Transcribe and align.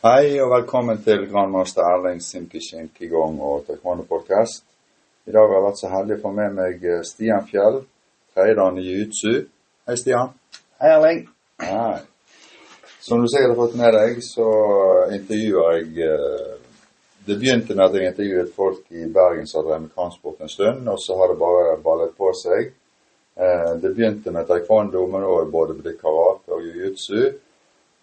Hei 0.00 0.38
og 0.40 0.48
velkommen 0.48 0.96
til 1.04 1.26
grandmaster 1.28 1.84
Erling 1.84 2.22
Simkishin 2.24 2.86
Kigong 2.96 3.34
og 3.44 3.66
Taekwondo 3.66 4.06
Podcast. 4.08 4.62
I 5.28 5.34
dag 5.34 5.44
har 5.44 5.58
jeg 5.58 5.64
vært 5.66 5.80
så 5.82 5.90
heldig 5.92 6.14
å 6.16 6.22
få 6.22 6.30
med 6.38 6.54
meg 6.56 6.86
eh, 6.88 7.02
Stian 7.04 7.44
Fjell, 7.50 7.76
tredjedan 8.32 8.78
i 8.80 8.84
jiu-jitsu. 8.86 9.34
Hei, 9.84 9.96
Stian. 10.00 10.30
Hei, 10.80 10.94
Erling. 10.94 11.20
Hei. 11.60 11.98
Som 13.04 13.20
du 13.20 13.28
sikkert 13.28 13.52
har 13.52 13.58
fått 13.58 13.76
med 13.82 13.92
deg, 13.98 14.22
så 14.24 14.48
intervjuer 15.18 15.76
jeg 15.76 16.08
eh, 16.08 16.56
Det 17.28 17.36
begynte 17.36 17.76
med 17.76 17.84
at 17.84 17.98
jeg 18.00 18.14
intervjuet 18.14 18.56
folk 18.56 18.96
i 18.96 19.04
Bergen 19.18 19.44
som 19.52 19.60
har 19.60 19.68
drevet 19.68 19.84
med 19.84 19.94
kampsport 20.00 20.40
en 20.40 20.54
stund, 20.54 20.88
og 20.88 20.96
så 21.04 21.20
har 21.20 21.34
det 21.34 21.38
bare 21.44 21.76
ballet 21.84 22.16
på 22.16 22.32
seg. 22.40 22.72
Eh, 23.36 23.70
Det 23.84 23.92
begynte 23.92 24.32
med 24.32 24.48
taekwondo, 24.48 25.04
men 25.12 25.28
nå 25.28 25.36
er 25.36 25.44
det 25.44 25.56
både 25.60 25.96
karate 26.00 26.56
og 26.56 26.64
jiu-jitsu. 26.64 27.36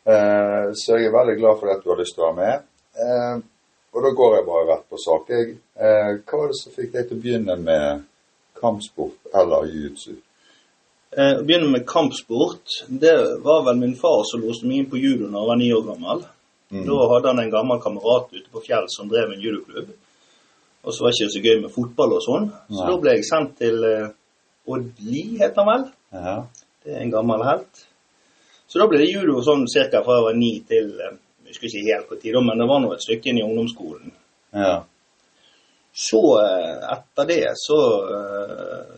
Eh, 0.07 0.67
Så 0.73 0.97
jeg 0.97 1.07
er 1.09 1.15
veldig 1.17 1.37
glad 1.39 1.59
for 1.59 1.71
at 1.73 1.83
du 1.83 1.89
har 1.91 1.99
lyst 1.99 2.15
til 2.15 2.23
å 2.23 2.31
være 2.31 2.39
med. 2.41 2.67
Eh, 2.95 3.41
Og 3.97 4.03
da 4.03 4.09
går 4.13 4.35
jeg 4.35 4.45
bare 4.45 4.67
rett 4.69 4.85
på 4.91 4.97
sak. 5.01 5.29
Eh, 5.31 6.11
Hva 6.27 6.37
var 6.39 6.47
det 6.51 6.57
som 6.61 6.71
fikk 6.75 6.91
deg 6.93 7.07
til 7.09 7.17
å 7.17 7.21
begynne 7.21 7.55
med 7.59 8.03
kampsport 8.59 9.29
eller 9.33 9.65
jiu-jitsu? 9.71 10.15
Eh, 11.17 11.33
Å 11.39 11.43
begynne 11.47 11.71
med 11.71 11.85
kampsport, 11.87 12.67
det 12.89 13.15
var 13.43 13.63
vel 13.65 13.79
min 13.79 13.95
far 13.95 14.23
som 14.29 14.41
låste 14.43 14.67
meg 14.67 14.77
inn 14.83 14.89
på 14.91 14.99
judo 15.01 15.27
da 15.31 15.39
jeg 15.39 15.47
var 15.47 15.57
ni 15.57 15.71
år 15.73 15.85
gammel. 15.87 16.25
Da 16.69 16.95
hadde 17.13 17.27
han 17.31 17.39
en 17.39 17.51
gammel 17.51 17.79
kamerat 17.79 18.27
ute 18.33 18.49
på 18.51 18.59
Fjell 18.65 18.85
som 18.91 19.07
drev 19.07 19.31
en 19.31 19.39
judoklubb. 19.41 19.87
Og 20.83 20.93
så 20.93 21.03
var 21.03 21.11
det 21.11 21.21
ikke 21.21 21.33
så 21.37 21.43
gøy 21.45 21.61
med 21.61 21.71
fotball 21.71 22.13
og 22.17 22.21
sånn. 22.25 22.49
Så 22.69 22.81
Nei. 22.83 22.89
da 22.91 22.97
ble 23.01 23.13
jeg 23.15 23.23
sendt 23.29 23.53
til 23.57 23.83
eh, 23.87 24.09
Oddli, 24.67 25.21
heter 25.39 25.63
han 25.63 25.69
vel. 25.71 25.85
Ja. 26.11 26.35
Det 26.83 26.91
er 26.93 27.01
en 27.05 27.11
gammel 27.15 27.43
helt. 27.47 27.85
Så 28.67 28.79
da 28.81 28.87
ble 28.89 28.99
det 28.99 29.09
judo 29.11 29.39
sånn 29.45 29.65
cirka 29.71 30.01
fra 30.03 30.17
jeg 30.19 30.25
var 30.27 30.37
ni 30.37 30.51
til 30.67 30.89
eh, 30.99 31.15
Jeg 31.47 31.53
husker 31.55 31.67
ikke 31.71 31.93
helt 31.95 32.07
hvor 32.11 32.19
tid, 32.19 32.35
men 32.43 32.59
det 32.59 32.67
var 32.67 32.81
nå 32.83 32.89
et 32.93 33.03
stykke 33.05 33.29
inn 33.31 33.37
i 33.39 33.45
ungdomsskolen. 33.47 34.11
ja. 34.53 34.77
Så 35.97 36.19
eh, 36.43 36.81
etter 36.93 37.25
det 37.29 37.43
så 37.57 37.77
eh, 38.13 38.89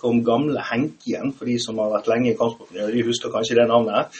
kom 0.00 0.22
gamle 0.24 0.62
Henkien, 0.70 1.32
for 1.36 1.44
de 1.50 1.58
som 1.60 1.76
har 1.82 1.90
vært 1.92 2.08
lenge 2.08 2.30
i 2.30 2.36
kampsporten, 2.38 2.78
ja, 2.80 2.86
de 2.88 3.02
husker 3.04 3.30
kanskje 3.34 3.58
det 3.58 3.66
navnet. 3.68 4.14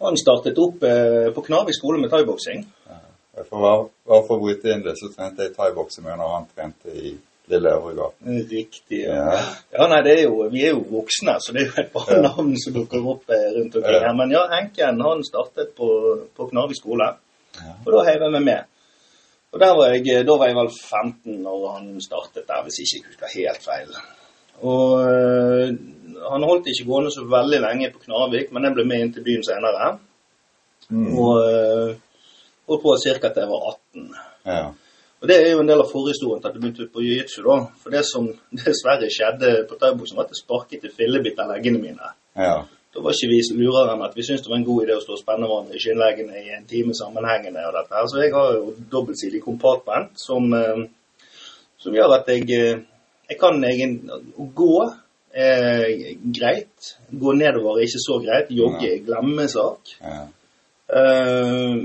Han 0.00 0.16
startet 0.16 0.56
opp 0.58 0.78
på 0.80 1.42
Knarvik 1.44 1.76
skole 1.76 2.00
med 2.00 2.08
thaiboksing. 2.10 2.62
For 3.50 3.58
å 3.58 3.60
være- 3.66 3.90
være 4.08 4.24
for 4.26 4.38
å 4.38 4.40
bryte 4.46 4.72
inn 4.72 4.82
det, 4.86 4.94
så 4.96 5.10
trente 5.12 5.44
jeg 5.44 5.52
thaiboksing 5.58 6.06
med 6.06 6.16
når 6.18 6.32
han 6.34 6.46
trente 6.54 6.88
i 6.96 7.12
Lille 7.50 7.70
Øvregate. 7.76 8.34
Riktig. 8.50 9.00
Ja. 9.04 9.40
Ja, 9.74 9.86
nei, 9.90 10.00
det 10.06 10.12
er 10.18 10.22
jo, 10.28 10.48
Vi 10.52 10.64
er 10.66 10.74
jo 10.74 10.84
voksne, 10.90 11.34
så 11.44 11.52
det 11.54 11.62
er 11.62 11.66
jo 11.70 11.82
et 11.82 11.92
par 11.92 12.06
Ja. 12.14 12.20
navn 12.26 12.52
som 12.62 12.74
dukker 12.76 13.06
opp 13.12 13.30
eh, 13.30 13.48
rundt 13.56 13.76
omkring 13.76 13.96
Ja. 14.00 14.06
her. 14.08 14.14
Men 14.16 14.30
ja, 14.34 14.42
Henken 14.54 15.00
han 15.06 15.24
startet 15.24 15.74
på, 15.76 15.88
på 16.36 16.46
Knarvik 16.50 16.76
skole, 16.80 17.08
Ja. 17.60 17.72
og 17.86 17.92
da 17.92 18.04
heiv 18.10 18.22
jeg 18.22 18.32
meg 18.32 18.44
med. 18.44 18.60
Og 19.52 19.60
var 19.60 19.94
jeg, 19.94 20.26
Da 20.26 20.36
var 20.38 20.46
jeg 20.46 20.56
vel 20.56 20.70
15 20.70 21.42
når 21.42 21.72
han 21.74 22.00
startet 22.00 22.46
der, 22.48 22.62
hvis 22.62 22.78
ikke 22.78 22.96
jeg 22.96 23.06
husker 23.08 23.34
helt 23.38 23.64
feil. 23.64 23.90
Og 24.62 25.00
øh, 25.02 25.68
Han 26.30 26.42
holdt 26.42 26.66
ikke 26.68 26.86
gående 26.90 27.10
så 27.10 27.24
veldig 27.24 27.60
lenge 27.60 27.90
på 27.92 27.98
Knarvik, 28.04 28.52
men 28.52 28.64
jeg 28.64 28.74
ble 28.74 28.84
med 28.84 29.00
inn 29.00 29.12
til 29.12 29.24
byen 29.24 29.42
senere. 29.44 29.98
Mm. 30.90 31.18
Og 31.18 31.34
holdt 32.68 32.82
på 32.82 32.96
ca. 33.02 33.28
til 33.28 33.42
jeg 33.42 33.48
var 33.50 33.62
18. 33.72 34.14
ja. 34.46 34.66
Og 35.20 35.28
Det 35.28 35.36
er 35.36 35.50
jo 35.52 35.60
en 35.60 35.68
del 35.68 35.82
av 35.82 35.90
forhistorien 35.92 36.40
til 36.40 36.48
at 36.48 36.54
jeg 36.54 36.62
begynte 36.62 36.92
på 36.92 37.02
jiu-jitsu. 37.04 37.40
da. 37.44 37.56
For 37.82 37.92
det 37.92 38.04
som 38.08 38.28
dessverre 38.64 39.08
skjedde 39.12 39.66
på 39.68 39.76
thaiboksing, 39.80 40.16
var 40.16 40.24
at 40.24 40.32
jeg 40.32 40.42
sparket 40.44 40.86
i 40.88 40.94
fillebit 40.96 41.40
av 41.40 41.52
leggene 41.54 41.80
mine. 41.80 42.14
ja. 42.36 42.60
Da 42.90 42.98
var 43.04 43.14
ikke 43.14 43.28
vi 43.30 43.36
lurere 43.54 43.92
enn 43.94 44.00
at 44.02 44.16
vi 44.18 44.22
syntes 44.26 44.42
det 44.42 44.50
var 44.50 44.56
en 44.58 44.64
god 44.66 44.80
idé 44.82 44.96
å 44.96 45.02
stå 45.02 45.12
og 45.14 45.20
spenne 45.20 45.46
hverandre 45.46 45.76
i 45.78 45.82
skinnleggene 45.82 46.40
i 46.40 46.48
en 46.56 46.64
time 46.66 46.90
sammenhengende. 46.98 47.62
og 47.68 47.76
dette 47.76 47.94
her. 47.94 48.06
Så 48.10 48.18
jeg 48.18 48.32
har 48.34 48.56
jo 48.56 48.72
dobbeltsidig 48.90 49.42
compartment 49.44 50.10
som, 50.18 50.52
eh, 50.54 50.88
som 51.78 51.94
gjør 51.94 52.16
at 52.18 52.26
jeg, 52.26 52.50
eh, 52.50 52.80
jeg 53.30 53.38
kan 53.38 53.62
egen, 53.64 54.10
gå 54.56 54.92
er 55.32 55.86
greit. 56.34 56.96
Gå 57.12 57.32
nedover 57.38 57.78
er 57.78 57.86
ikke 57.86 58.02
så 58.08 58.18
greit. 58.18 58.50
Jogge 58.50 58.90
er 58.90 59.04
glemmesak. 59.06 59.94
ja. 60.02 60.26
Eh, 60.90 61.76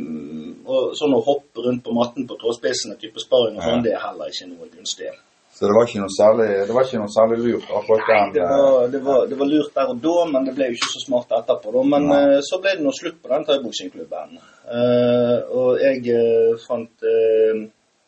og 0.65 0.95
sånn 0.97 1.13
å 1.13 1.21
hoppe 1.21 1.61
rundt 1.61 1.83
på 1.85 1.93
matten 1.93 2.25
på 2.25 2.37
tåspissene, 2.41 2.97
type 3.01 3.21
sparring 3.21 3.59
og 3.59 3.67
sånn, 3.67 3.83
det 3.85 3.93
er 3.93 4.01
heller 4.01 4.31
ikke 4.33 4.49
noe 4.49 4.69
gunstig. 4.71 5.11
Så 5.55 5.69
det 5.69 5.75
var 5.77 5.85
ikke 5.87 6.01
noe 6.01 6.11
særlig, 6.11 6.47
det 6.67 6.73
var 6.75 6.87
ikke 6.87 6.99
noe 6.99 7.13
særlig 7.13 7.35
lurt 7.39 7.69
akkurat 7.77 8.09
den 8.09 8.33
Det 8.35 8.41
eh, 8.43 8.49
var, 8.59 8.87
det, 8.91 8.99
var, 9.05 9.19
det 9.29 9.37
var 9.39 9.47
lurt 9.47 9.77
der 9.77 9.91
og 9.93 10.01
da, 10.03 10.15
men 10.33 10.47
det 10.49 10.55
ble 10.57 10.67
jo 10.67 10.75
ikke 10.75 10.89
så 10.91 11.03
smart 11.05 11.31
etterpå. 11.37 11.71
Da. 11.77 11.83
Men 11.93 12.07
Nei. 12.09 12.17
eh, 12.33 12.39
så 12.43 12.59
ble 12.63 12.73
det 12.75 12.83
nå 12.83 12.91
slutt 12.97 13.21
på 13.21 13.31
den 13.31 13.45
thaiboksingklubben. 13.47 14.33
Uh, 14.65 15.37
og 15.55 15.79
jeg 15.79 16.01
uh, 16.11 16.57
fant, 16.65 17.05
uh, 17.05 17.61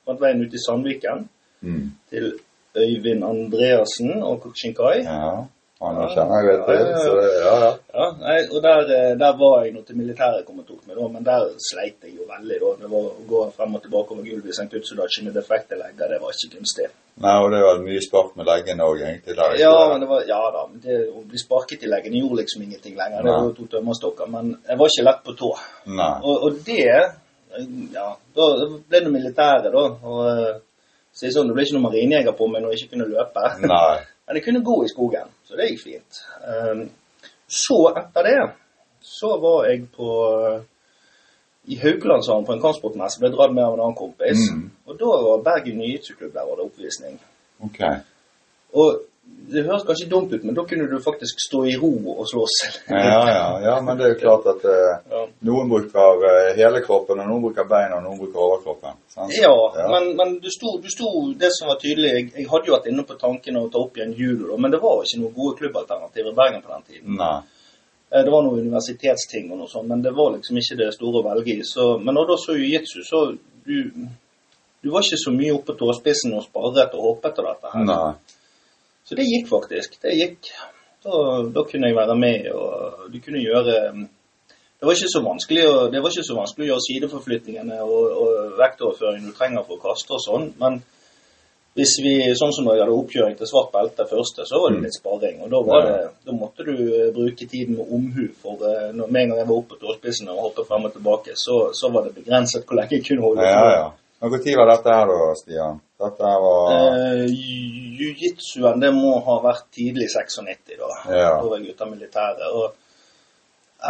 fant 0.10 0.24
veien 0.26 0.44
ut 0.44 0.58
i 0.58 0.64
Sandviken 0.64 1.24
mm. 1.62 1.86
til 2.12 2.34
Øyvind 2.78 3.24
Andreassen 3.30 4.18
og 4.26 4.42
Kokshinkai. 4.44 4.98
Ja. 5.06 5.46
Han 5.78 5.98
kjenner 6.10 6.40
jeg 6.42 6.48
vet 6.48 6.62
til, 6.66 6.80
Ja, 6.80 6.86
ja, 6.86 6.92
ja. 6.92 7.02
så 7.06 7.12
ja, 7.22 7.56
ja. 7.64 7.72
Ja, 7.94 8.06
nei, 8.22 8.38
og 8.50 8.64
der, 8.66 8.80
eh, 8.96 9.12
der 9.22 9.34
var 9.38 9.66
jeg 9.66 9.74
nå 9.76 9.84
til 9.86 10.00
militæret 10.00 10.46
kom 10.48 10.64
og 10.64 10.66
tok 10.66 10.88
meg, 10.88 10.96
da, 10.98 11.10
men 11.14 11.28
der 11.28 11.44
sleit 11.62 12.02
jeg 12.02 12.16
jo 12.18 12.26
veldig. 12.26 12.58
da. 12.64 12.72
Det 12.82 12.90
var 12.94 13.04
å 13.12 13.26
gå 13.30 13.42
frem 13.58 13.76
og 13.78 13.84
tilbake 13.84 14.16
over 14.16 14.26
gulvet 14.26 14.50
i 14.50 14.56
St. 14.58 14.72
Utsudachi 14.80 15.26
med 15.28 15.38
defekte 15.38 15.78
legger, 15.78 16.10
det 16.10 16.18
var 16.24 16.34
ikke 16.34 16.58
gunstig. 16.58 16.90
Nei, 17.22 17.36
og 17.44 17.54
det 17.54 17.62
var 17.62 17.84
mye 17.86 18.02
spark 18.06 18.34
med 18.38 18.50
leggene 18.50 18.90
òg, 18.90 19.06
egentlig. 19.06 19.38
Der 19.38 19.56
Ja, 19.62 19.76
men 19.92 20.02
det 20.02 20.10
var, 20.10 20.26
ja 20.30 20.42
da, 20.58 20.66
men 20.72 20.82
det, 20.82 20.98
å 21.14 21.22
bli 21.30 21.44
sparket 21.46 21.86
i 21.86 21.94
leggene 21.94 22.24
gjorde 22.24 22.42
liksom 22.42 22.66
ingenting 22.66 22.98
lenger. 22.98 23.22
Det 23.22 23.38
var 23.38 23.48
jo 23.48 23.56
to 23.62 23.70
tømmerstokker, 23.78 24.34
men 24.34 24.52
jeg 24.58 24.82
var 24.82 24.94
ikke 24.94 25.08
lett 25.12 25.24
på 25.30 25.38
tå. 25.46 25.54
Nei. 26.02 26.12
Og, 26.24 26.46
og 26.50 26.62
det 26.66 26.84
Ja, 27.94 28.10
da 28.38 28.46
ble 28.66 29.00
det 29.02 29.10
militæret, 29.14 29.72
da. 29.74 29.86
Og 30.10 30.20
eh, 30.30 30.60
så 31.14 31.26
er 31.26 31.34
sånn, 31.34 31.48
det 31.50 31.56
ble 31.58 31.64
ikke 31.66 31.78
noen 31.78 31.88
marinejeger 31.88 32.36
på 32.38 32.50
meg 32.52 32.62
når 32.62 32.74
jeg 32.74 32.84
ikke 32.84 32.98
kunne 32.98 33.10
løpe. 33.10 33.50
Nei. 33.66 33.98
Men 34.28 34.40
jeg 34.40 34.46
kunne 34.46 34.64
gå 34.66 34.78
i 34.84 34.90
skogen, 34.92 35.30
så 35.48 35.56
det 35.56 35.70
gikk 35.72 35.84
fint. 35.86 36.24
Um, 36.44 36.88
så 37.48 37.78
etter 37.96 38.28
det 38.28 38.40
så 39.08 39.30
var 39.40 39.70
jeg 39.70 39.86
på 39.96 40.10
i 41.68 41.76
Haukelandshavn 41.80 42.46
på 42.46 42.56
en 42.56 42.62
kampsportmesse. 42.64 43.20
Ble 43.20 43.32
dratt 43.34 43.54
med 43.56 43.64
av 43.64 43.76
en 43.76 43.84
annen 43.86 43.98
kompis. 43.98 44.46
Mm. 44.52 44.70
Og 44.88 45.00
da 45.00 45.18
var 45.24 45.44
Bergen 45.44 45.82
Jiu-Jitsu-klubb 45.84 46.34
der 46.36 46.48
var 46.48 46.60
det 46.60 46.68
oppvisning. 46.68 47.18
Okay. 47.68 48.04
Og 48.74 49.02
det 49.48 49.62
høres 49.64 49.86
kanskje 49.88 50.10
dumt 50.12 50.34
ut, 50.36 50.44
men 50.44 50.56
da 50.58 50.64
kunne 50.68 50.90
du 50.92 50.98
faktisk 51.00 51.40
stå 51.40 51.62
i 51.72 51.78
ro 51.80 51.88
og 52.18 52.26
slåss. 52.28 52.56
Ja, 52.92 53.22
ja, 53.32 53.44
ja, 53.64 53.76
men 53.82 53.96
det 53.98 54.04
er 54.04 54.10
jo 54.12 54.18
klart 54.20 54.48
at 54.52 54.66
eh, 54.68 54.98
Ja. 55.14 55.22
noen 55.48 55.70
bruker 55.72 56.26
eh, 56.28 56.50
hele 56.58 56.82
kroppen, 56.84 57.22
og 57.24 57.30
noen 57.30 57.46
bruker 57.46 57.64
beina, 57.70 57.96
og 58.02 58.04
noen 58.10 58.20
bruker 58.20 58.44
overkroppen. 58.44 58.98
sant? 59.14 59.32
Ja, 59.40 59.54
men, 59.94 60.10
men 60.20 60.36
du, 60.44 60.50
sto, 60.52 60.74
du 60.84 60.90
sto 60.92 61.14
Det 61.40 61.48
som 61.56 61.72
var 61.72 61.80
tydelig 61.80 62.12
Jeg, 62.12 62.26
jeg 62.36 62.50
hadde 62.52 62.68
jo 62.68 62.76
vært 62.76 62.90
inne 62.92 63.08
på 63.08 63.16
tanken 63.22 63.62
å 63.62 63.70
ta 63.72 63.80
opp 63.86 63.96
igjen 64.02 64.12
judo, 64.20 64.58
men 64.60 64.72
det 64.76 64.82
var 64.84 65.00
ikke 65.08 65.22
noen 65.24 65.34
gode 65.40 65.58
klubbalternativer 65.62 66.34
i 66.36 66.40
Bergen 66.44 66.62
på 66.68 66.74
den 66.76 66.84
tiden. 66.92 67.16
Nei. 67.24 67.40
Eh, 68.12 68.24
Det 68.28 68.32
var 68.36 68.44
noen 68.44 68.68
universitetsting 68.68 69.48
og 69.52 69.62
noe 69.64 69.72
sånt, 69.72 69.88
men 69.88 70.04
det 70.04 70.12
var 70.16 70.36
liksom 70.36 70.60
ikke 70.60 70.82
det 70.84 70.92
store 71.00 71.24
å 71.24 71.28
velge 71.32 71.56
i. 71.56 71.64
Så, 71.64 71.94
men 72.04 72.20
når 72.20 72.34
da 72.34 72.42
så 72.44 72.60
jiu-jitsu, 72.60 73.00
så 73.08 73.24
du, 73.64 73.78
du 74.84 74.92
var 74.92 75.08
ikke 75.08 75.24
så 75.24 75.32
mye 75.40 75.56
oppe 75.56 75.72
på 75.72 75.80
tåspissen 75.88 76.36
og 76.36 76.44
sparret 76.52 76.94
og 77.00 77.14
håpet 77.14 77.40
og 77.40 77.48
dette 77.54 77.72
her. 77.78 77.88
Nei. 77.88 78.16
Så 79.08 79.16
det 79.16 79.26
gikk 79.28 79.48
faktisk. 79.50 79.98
Det 80.04 80.14
gikk. 80.18 80.52
Da, 81.06 81.18
da 81.56 81.64
kunne 81.70 81.88
jeg 81.88 81.96
være 81.96 82.16
med, 82.20 82.50
og 82.52 83.08
du 83.14 83.20
kunne 83.24 83.40
gjøre 83.40 83.76
Det 84.78 84.86
var 84.86 84.98
ikke 84.98 85.10
så 85.10 85.22
vanskelig 85.24 85.64
å, 85.70 85.76
det 85.94 86.02
var 86.04 86.12
ikke 86.14 86.26
så 86.28 86.36
vanskelig 86.38 86.66
å 86.66 86.70
gjøre 86.72 86.86
sideforflyttingene 86.86 87.78
og, 87.86 88.04
og 88.22 88.58
vektoverføringen 88.60 89.32
du 89.32 89.38
trenger 89.38 89.64
for 89.66 89.78
å 89.78 89.84
kaste 89.88 90.14
og 90.14 90.22
sånn, 90.22 90.52
men 90.60 90.82
hvis 91.78 91.94
vi, 92.02 92.14
sånn 92.38 92.54
som 92.56 92.66
når 92.66 92.76
jeg 92.76 92.84
hadde 92.84 92.98
oppkjøring 92.98 93.36
til 93.38 93.50
svart 93.50 93.70
belte 93.74 94.08
første, 94.10 94.46
så 94.50 94.62
var 94.64 94.74
det 94.74 94.80
litt 94.88 94.96
sparring. 94.98 95.44
Og 95.46 95.52
da, 95.52 95.60
var 95.68 95.84
det, 95.86 95.98
da 96.26 96.34
måtte 96.34 96.66
du 96.66 96.74
eh, 96.74 97.12
bruke 97.14 97.46
tiden 97.46 97.78
med 97.78 97.92
omhu. 97.94 98.24
For 98.42 98.64
eh, 98.66 98.88
når, 98.98 99.12
med 99.14 99.22
en 99.22 99.34
gang 99.34 99.42
jeg 99.44 99.50
var 99.52 99.60
oppe 99.60 99.76
på 99.76 99.84
tåspissen 99.84 100.32
og 100.34 100.42
hoppet 100.48 100.70
frem 100.72 100.88
og 100.90 100.96
tilbake, 100.96 101.36
så, 101.38 101.60
så 101.78 101.92
var 101.94 102.08
det 102.08 102.16
begrenset 102.18 102.66
hvor 102.66 102.80
lenge 102.80 102.98
jeg 102.98 103.06
kunne 103.06 103.28
holde 103.28 103.46
Ja, 103.46 103.62
ja. 103.76 103.86
Når 104.22 104.32
var 104.58 104.70
dette 104.72 104.94
her 104.98 105.06
da, 105.12 105.18
Stian? 105.38 105.80
Dette 106.02 106.32
var 106.44 106.72
Eh, 106.74 107.26
Jiu-jitsuen 107.30 108.80
det 108.82 108.90
må 108.96 109.12
ha 109.26 109.36
vært 109.44 109.68
tidlig 109.76 110.08
96, 110.10 110.78
da. 110.80 110.90
Ja. 111.14 111.32
Da 111.38 111.46
var 111.50 111.60
jeg 111.60 111.74
ute 111.76 111.86
av 111.86 111.92
militæret. 111.92 112.48
Og 112.54 112.74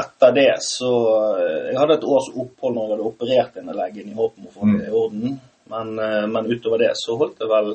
etter 0.01 0.33
det 0.35 0.47
så 0.67 0.91
eh, 1.39 1.69
Jeg 1.71 1.77
hadde 1.79 1.95
et 1.99 2.03
års 2.07 2.27
opphold 2.35 2.75
når 2.75 2.83
jeg 2.89 2.95
hadde 2.97 3.07
operert 3.11 3.53
denne 3.55 3.75
leggen 3.77 4.11
i 4.11 4.17
håp 4.17 4.33
om 4.41 4.49
å 4.49 4.55
få 4.55 4.71
det 4.73 4.89
i 4.89 4.95
orden. 5.03 5.37
Men, 5.71 5.93
eh, 5.99 6.25
men 6.31 6.51
utover 6.51 6.83
det 6.83 6.91
så 6.99 7.15
holdt 7.19 7.39
jeg 7.43 7.51
vel 7.51 7.73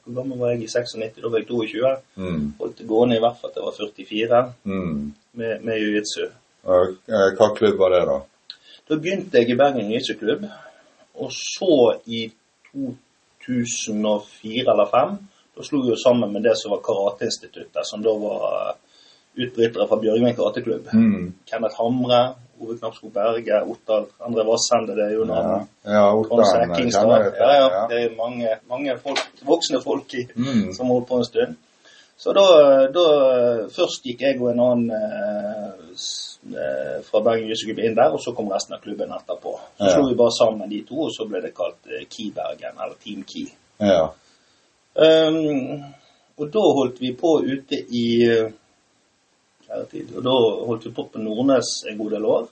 Hvor 0.00 0.14
gammel 0.16 0.38
var 0.40 0.54
jeg 0.54 0.64
i 0.64 0.70
96? 0.72 1.20
Da 1.20 1.28
var 1.28 1.42
jeg 1.42 1.48
22. 1.52 1.92
mm. 2.16 2.48
Holdt 2.60 2.78
det 2.80 2.88
gående 2.88 3.16
i 3.18 3.22
hvert 3.22 3.36
fall 3.40 3.52
til 3.52 3.60
jeg 3.60 3.68
var 3.68 3.76
44 3.76 4.42
Mm. 4.64 5.12
med, 5.36 5.62
med 5.64 5.78
jiu-jitsu. 5.84 6.24
Eh, 6.64 7.28
Hva 7.36 7.50
klubb 7.56 7.76
var 7.78 7.92
det, 7.94 8.02
da? 8.08 8.18
Da 8.88 8.96
begynte 8.96 9.38
jeg 9.38 9.50
i 9.52 9.56
Bergen 9.60 9.90
jiu-jitsu-klubb. 9.92 10.48
Og 11.20 11.30
så 11.36 12.00
i 12.06 12.26
2004 12.74 14.72
eller 14.72 14.86
2005, 14.90 15.16
da 15.56 15.64
slo 15.66 15.80
vi 15.82 15.90
jo 15.92 15.96
sammen 16.00 16.32
med 16.32 16.42
det 16.46 16.54
som 16.58 16.72
var 16.74 16.80
Karateinstituttet, 16.86 17.82
som 17.90 18.02
da 18.04 18.12
var 18.22 18.76
utbrytere 19.40 19.86
fra 19.88 19.98
Bjørgvin 20.00 20.34
karateklubb. 20.36 20.88
Mm. 20.94 21.26
Kenneth 21.50 21.76
Hamre, 21.80 22.20
Ove 22.60 22.76
Knapskog 22.78 23.12
Berge, 23.14 23.60
Ottar, 23.72 24.04
André 24.26 24.44
Vassende, 24.48 24.96
det 24.98 25.04
er 25.06 25.14
jo 25.16 25.24
Ja, 25.24 25.30
noen 25.30 25.66
ja 25.84 26.04
Ottar 26.16 26.44
kjenner 26.50 26.80
jeg. 26.80 26.92
Ja, 27.38 27.50
ja. 27.54 27.68
Ja. 27.76 27.82
Det 27.90 27.98
er 28.04 28.16
mange, 28.16 28.48
mange 28.68 28.96
folk, 29.04 29.22
voksne 29.46 29.80
folk 29.84 30.14
i, 30.14 30.26
Mm. 30.34 30.72
som 30.76 30.86
holdt 30.92 31.08
på 31.08 31.16
en 31.20 31.24
stund. 31.24 31.56
Så 32.20 32.32
da, 32.36 32.44
da 32.92 33.04
Først 33.72 34.04
gikk 34.04 34.24
jeg 34.26 34.40
og 34.40 34.50
en 34.50 34.60
annen 34.60 34.90
eh, 34.92 35.70
eh, 36.52 36.98
fra 37.06 37.22
Bergen 37.24 37.48
Jysseklubb 37.48 37.80
inn 37.80 37.96
der, 37.96 38.12
og 38.12 38.20
så 38.20 38.34
kom 38.36 38.50
resten 38.52 38.76
av 38.76 38.82
klubben 38.84 39.14
etterpå. 39.16 39.54
Så 39.78 39.86
Ja. 39.86 39.94
slo 39.94 40.08
vi 40.10 40.18
bare 40.18 40.36
sammen 40.36 40.68
de 40.68 40.82
to, 40.88 41.06
og 41.06 41.14
så 41.16 41.24
ble 41.28 41.40
det 41.40 41.54
kalt 41.56 41.80
eh, 41.88 42.04
Key 42.12 42.28
Bergen, 42.36 42.76
eller 42.76 42.98
Team 43.00 43.24
Key. 43.24 43.48
Ja. 43.80 44.10
Um, 45.00 45.84
og 46.36 46.48
da 46.52 46.62
holdt 46.76 47.00
vi 47.00 47.12
på 47.16 47.36
ute 47.46 47.78
i 47.88 48.06
tid, 49.90 50.16
Og 50.16 50.24
da 50.24 50.32
holdt 50.66 50.86
vi 50.86 50.90
på 50.94 51.04
på 51.12 51.18
Nordnes 51.22 51.84
en 51.88 51.98
god 51.98 52.10
del 52.10 52.24
år. 52.24 52.48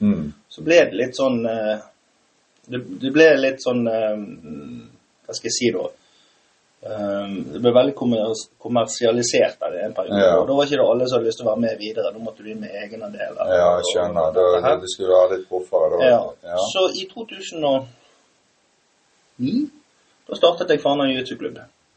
Mm. 0.00 0.32
Så 0.48 0.64
ble 0.64 0.80
det 0.84 0.98
litt 0.98 1.16
sånn 1.16 1.38
eh, 1.48 1.78
Det, 2.68 2.80
det 3.00 3.12
ble 3.14 3.30
litt 3.40 3.62
sånn 3.64 3.86
eh, 3.88 4.18
Hva 5.24 5.36
skal 5.38 5.48
jeg 5.48 5.54
si 5.56 5.70
da? 5.72 5.86
Um, 6.86 7.32
det 7.50 7.60
ble 7.64 7.72
veldig 7.74 7.94
kommersialisert 8.62 9.56
der 9.62 9.72
i 9.74 9.84
en 9.86 9.94
periode. 9.96 10.22
Ja. 10.22 10.36
Og 10.38 10.44
da 10.46 10.52
var 10.54 10.64
ikke 10.68 10.78
det 10.78 10.86
alle 10.86 11.06
som 11.08 11.16
hadde 11.18 11.28
lyst 11.28 11.38
til 11.40 11.46
å 11.46 11.50
være 11.50 11.62
med 11.64 11.74
videre. 11.80 12.12
Da 12.14 12.20
måtte 12.22 12.42
du 12.44 12.48
inn 12.52 12.62
med 12.62 12.70
egenandeler. 12.82 13.44
ja, 13.50 13.68
jeg 13.80 13.86
skjønner. 13.90 14.26
Da, 14.36 14.42
det 14.82 14.90
skulle 14.92 15.14
være 15.16 15.32
litt 15.34 15.48
proffere. 15.50 15.94
Ja. 16.04 16.20
Ja. 16.46 16.58
Så 16.70 16.82
i 16.94 17.02
2009 17.10 17.86
da 20.26 20.32
startet 20.34 20.70
jeg 20.74 20.82
Fana 20.82 21.04
jiu-jitsu-klubb. 21.10 21.56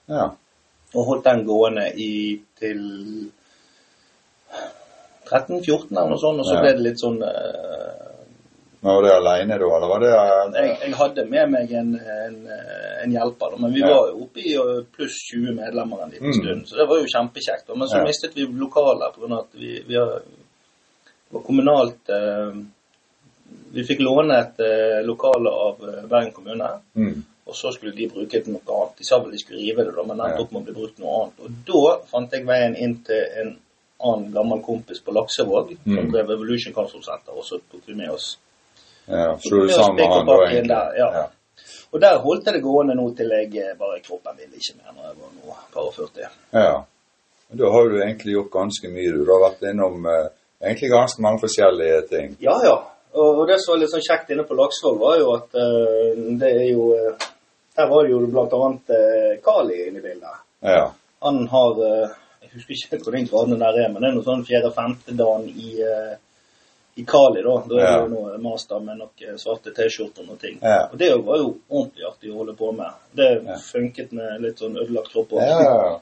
ja. 0.10 0.26
Og 0.98 1.06
holdt 1.06 1.26
den 1.28 1.44
gående 1.46 1.84
i, 2.02 2.42
til 2.58 2.80
13-14 5.30 5.92
eller 5.94 6.10
noe 6.10 6.18
sånt. 6.18 6.42
Og 6.42 6.46
så 6.48 6.56
ble 6.58 6.72
det 6.74 6.82
litt 6.82 6.98
sånn 7.02 7.20
Men 7.22 8.09
var 8.82 9.04
det 9.04 9.12
alene 9.14 9.58
da, 9.60 9.66
eller 9.78 9.88
var 9.92 10.00
det 10.00 10.10
jeg, 10.56 10.78
jeg 10.86 10.94
hadde 10.96 11.26
med 11.30 11.50
meg 11.52 11.72
en, 11.76 11.90
en, 12.00 12.38
en 13.04 13.12
hjelper, 13.12 13.58
men 13.60 13.74
vi 13.74 13.80
Ja. 13.82 13.88
var 13.92 14.14
oppe 14.22 14.40
i 14.40 14.54
eh, 14.56 14.84
pluss 14.96 15.18
20 15.34 15.56
medlemmer 15.58 16.04
en 16.04 16.10
liten 16.14 16.28
Mm. 16.32 16.38
stund. 16.40 16.68
Så 16.68 16.76
det 16.80 16.88
var 16.88 16.98
jo 17.02 17.10
kjempekjekt. 17.16 17.68
Men 17.76 17.88
så 17.88 17.98
Ja. 17.98 18.04
mistet 18.06 18.36
vi 18.36 18.46
lokaler 18.48 19.12
pga. 19.16 19.40
at 19.40 19.48
vi, 19.54 19.84
vi 19.88 19.96
har, 19.96 20.22
var 21.30 21.42
kommunalt 21.42 22.10
eh, 22.10 22.54
Vi 23.74 23.84
fikk 23.84 24.00
låne 24.02 24.36
et 24.40 24.60
eh, 24.62 25.04
lokale 25.06 25.50
av 25.50 25.76
eh, 25.90 26.06
Bergen 26.10 26.32
kommune. 26.34 26.70
mm. 26.96 27.24
Og 27.50 27.56
så 27.56 27.72
skulle 27.74 27.96
de 27.98 28.08
bruke 28.08 28.40
det 28.44 28.48
noe 28.48 28.62
annet. 28.62 28.98
De 28.98 29.04
sa 29.04 29.18
vel 29.20 29.32
de 29.32 29.38
skulle 29.42 29.60
rive 29.60 29.84
det, 29.84 29.96
da, 29.96 30.04
men 30.06 30.20
endte 30.20 30.36
Ja. 30.38 30.42
opp 30.44 30.52
med 30.52 30.62
å 30.62 30.66
bli 30.66 30.74
brukt 30.74 31.00
noe 31.00 31.16
annet. 31.24 31.40
Og 31.42 31.50
da 31.66 31.96
fant 32.12 32.32
jeg 32.32 32.46
veien 32.46 32.76
inn 32.78 33.00
til 33.04 33.24
en 33.42 33.58
annen 34.06 34.32
gammel 34.34 34.62
kompis 34.64 35.00
på 35.02 35.12
Laksevåg, 35.12 35.74
som 35.84 35.98
Mm. 36.06 36.12
drev 36.12 36.30
Evolution 36.32 36.74
Council 36.74 37.02
Center, 37.04 37.34
og 37.34 37.44
så 37.44 37.58
tok 37.72 37.82
vi 37.88 37.96
med 37.96 38.10
oss 38.12 38.38
Ja, 39.10 39.38
Så 39.42 39.50
du 39.50 39.72
han 39.74 39.98
der, 40.70 40.98
ja. 40.98 41.28
Og 41.92 42.02
der 42.02 42.20
holdt 42.22 42.46
jeg 42.46 42.54
det 42.54 42.62
gående 42.62 42.96
nå 42.96 43.08
til 43.18 43.32
jeg 43.34 43.50
eh, 43.58 43.74
bare 43.78 44.02
kroppen 44.06 44.38
ville 44.38 44.62
ikke 44.62 44.78
mer 44.78 44.94
når 44.94 45.08
jeg 45.08 45.16
var 45.18 45.32
nå 45.34 45.56
par 45.74 45.88
og 45.88 45.96
40. 45.96 46.30
Ja. 46.54 46.76
Men 47.50 47.58
Da 47.58 47.72
har 47.74 47.90
du 47.90 47.98
egentlig 47.98 48.36
gjort 48.36 48.52
ganske 48.54 48.92
mye. 48.94 49.16
Du 49.18 49.32
har 49.34 49.42
vært 49.48 49.66
innom 49.72 50.06
eh, 50.06 50.28
egentlig 50.62 50.92
ganske 50.94 51.26
mange 51.26 51.42
forskjellige 51.42 52.02
ting. 52.12 52.38
Ja, 52.46 52.56
ja. 52.64 52.78
Og, 53.18 53.42
og 53.42 53.48
det 53.50 53.58
som 53.58 53.74
var 53.74 53.82
litt 53.82 53.94
sånn 53.96 54.06
kjekt 54.06 54.30
inne 54.30 54.46
på 54.46 54.58
Laksvoll, 54.58 55.00
var 55.02 55.18
jo 55.18 55.34
at 55.34 55.58
eh, 55.58 56.22
det 56.42 56.54
er 56.54 56.68
jo 56.70 56.92
eh, 56.94 57.28
Der 57.80 57.88
var 57.90 58.04
det 58.04 58.12
jo 58.12 58.20
annet 58.28 58.90
uh, 58.92 59.36
Kali 59.40 59.76
inne 59.88 60.02
i 60.02 60.04
bildet. 60.04 60.42
Ja. 60.62 60.90
Han 61.24 61.48
har 61.48 61.78
eh, 61.86 62.10
Jeg 62.44 62.50
husker 62.54 62.74
ikke 62.98 63.04
hvor 63.04 63.16
den 63.16 63.28
graden 63.30 63.60
der 63.60 63.78
er, 63.84 63.90
men 63.92 64.02
det 64.02 64.10
er 64.10 64.16
noe 64.18 64.26
sånn 64.26 64.46
fjerde-femte 64.48 65.16
dagen 65.16 65.46
i, 65.50 65.78
eh, 65.86 66.16
i 67.00 67.06
Kali, 67.08 67.42
da. 67.46 67.56
Da 67.70 67.80
er 67.80 67.88
det 67.88 68.04
jo 68.04 68.10
nå 68.12 68.42
master 68.44 68.84
med 68.84 69.00
noen 69.00 69.40
svarte 69.40 69.72
T-skjorter 69.76 70.26
og 70.26 70.34
noe 70.34 70.42
ting. 70.42 70.60
Og 70.60 70.98
det 71.00 71.10
var 71.24 71.42
jo 71.42 71.50
ordentlig 71.70 72.06
artig 72.10 72.34
å 72.34 72.42
holde 72.42 72.56
på 72.60 72.72
med. 72.76 73.00
Det 73.16 73.32
funket 73.64 74.14
med 74.18 74.44
litt 74.44 74.62
sånn 74.62 74.78
ødelagt 74.80 75.12
kropp 75.14 75.36
òg. 75.38 75.44
Ja. 75.48 75.98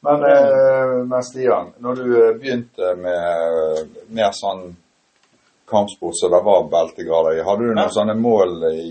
Men, 0.00 0.22
eh, 0.24 1.04
men 1.04 1.22
Stian, 1.22 1.72
når 1.78 1.94
du 1.94 2.28
eh, 2.28 2.36
begynte 2.40 2.94
med 2.96 3.16
eh, 3.20 3.80
mer 4.08 4.30
sånn 4.32 4.70
kampsport 5.68 6.16
så 6.16 6.30
det 6.32 6.40
var 6.44 6.70
beltegrader 6.72 7.36
i, 7.36 7.42
hadde 7.44 7.66
du 7.66 7.74
noen 7.74 7.84
Ja. 7.84 7.92
sånne 7.92 8.16
mål 8.16 8.64
i 8.72 8.86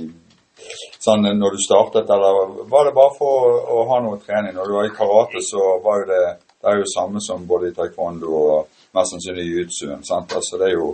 sånn 1.02 1.26
når 1.40 1.56
du 1.56 1.64
startet, 1.64 2.12
eller 2.14 2.62
var 2.70 2.86
det 2.86 2.94
bare 2.94 3.16
for 3.18 3.58
å, 3.58 3.80
ha 3.90 4.00
noe 4.06 4.20
trening? 4.22 4.54
Når 4.54 4.68
du 4.68 4.74
var 4.78 4.86
i 4.86 4.94
karate, 4.94 5.42
så 5.42 5.66
var 5.84 6.04
jo 6.04 6.12
det 6.12 6.24
det 6.60 6.68
er 6.68 6.82
jo 6.82 6.88
samme 6.92 7.22
som 7.24 7.46
både 7.48 7.70
i 7.70 7.76
taekwondo 7.76 8.32
og 8.36 8.82
mest 8.92 9.14
sannsynlig 9.14 9.46
i 9.46 9.52
jiu-jitsuen. 9.54 10.02
Altså, 10.12 10.58
det 10.60 10.66
er 10.68 10.74
jo 10.74 10.90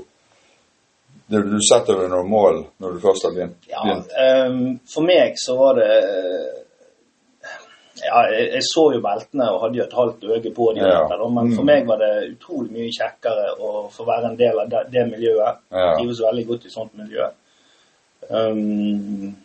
det, 1.29 1.41
Du 1.49 1.57
setter 1.65 1.93
jo 2.03 2.07
noen 2.11 2.29
mål 2.29 2.65
når 2.79 2.93
du 2.93 2.99
først 2.99 3.23
har 3.25 3.31
begynt. 3.33 3.57
Ja, 3.69 3.81
ehm, 4.23 4.79
for 4.93 5.01
meg 5.07 5.33
så 5.41 5.55
var 5.57 5.73
det 5.79 5.89
eh, 6.03 6.61
Ja, 8.05 8.19
jeg, 8.29 8.49
jeg 8.53 8.61
så 8.67 8.81
jo 8.93 8.99
beltene 9.01 9.45
og 9.53 9.61
hadde 9.63 9.77
jo 9.79 9.83
et 9.85 9.93
halvt 9.95 10.23
øye 10.27 10.51
på 10.53 10.65
dem, 10.75 10.83
Ja. 10.83 11.07
men 11.31 11.53
for 11.55 11.63
Mm. 11.63 11.65
meg 11.65 11.87
var 11.87 11.97
det 11.97 12.35
utrolig 12.35 12.71
mye 12.71 12.91
kjekkere 12.91 13.45
å 13.59 13.89
få 13.89 14.03
være 14.05 14.25
en 14.31 14.35
del 14.37 14.59
av 14.59 14.69
det, 14.69 14.81
det 14.91 15.05
miljøet. 15.11 15.57
Jeg 15.71 15.95
trives 15.97 16.19
veldig 16.21 16.45
godt 16.47 16.65
i 16.65 16.69
sånt 16.69 16.91
miljø. 16.97 17.29
Um, 18.29 19.35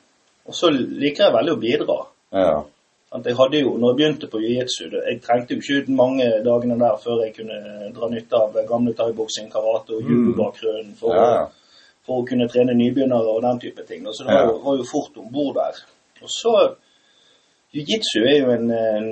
og 0.47 0.55
så 0.55 0.71
liker 0.73 1.25
jeg 1.29 1.35
veldig 1.35 1.55
å 1.55 1.61
bidra. 1.63 1.97
Ja. 2.33 2.63
Jeg 3.25 3.37
hadde 3.37 3.61
jo, 3.61 3.73
når 3.79 3.91
jeg 3.93 3.99
begynte 4.01 4.29
på 4.31 4.39
jiu-jitsu, 4.43 4.85
jeg 4.95 5.21
trengte 5.23 5.55
jo 5.57 5.61
ikke 5.61 5.79
ut 5.83 5.89
mange 5.99 6.27
dagene 6.47 6.77
der 6.79 6.99
før 7.03 7.25
jeg 7.25 7.35
kunne 7.37 7.91
dra 7.97 8.09
nytte 8.09 8.39
av 8.39 8.55
gamle 8.69 8.93
thaiboksing, 8.95 9.49
karate 9.51 9.97
og 9.97 10.03
judo-bakgrunnen 10.07 10.95
for, 10.99 11.15
Mm. 11.15 11.19
Ja. 11.19 11.47
For 12.11 12.23
å 12.25 12.27
kunne 12.27 12.49
trene 12.51 12.75
nybegynnere 12.75 13.31
og 13.37 13.43
den 13.45 13.61
type 13.63 13.85
ting. 13.87 14.03
Så 14.11 14.25
det 14.27 14.35
var, 14.35 14.49
jo, 14.51 14.57
var 14.65 14.79
jo 14.81 14.87
fort 14.91 15.19
om 15.23 15.29
bord 15.31 15.55
der. 15.61 15.79
Og 16.25 16.31
så 16.35 16.55
Jiu-jitsu 17.71 18.25
er 18.27 18.39
jo 18.41 18.51
en, 18.51 18.71
en 18.75 19.11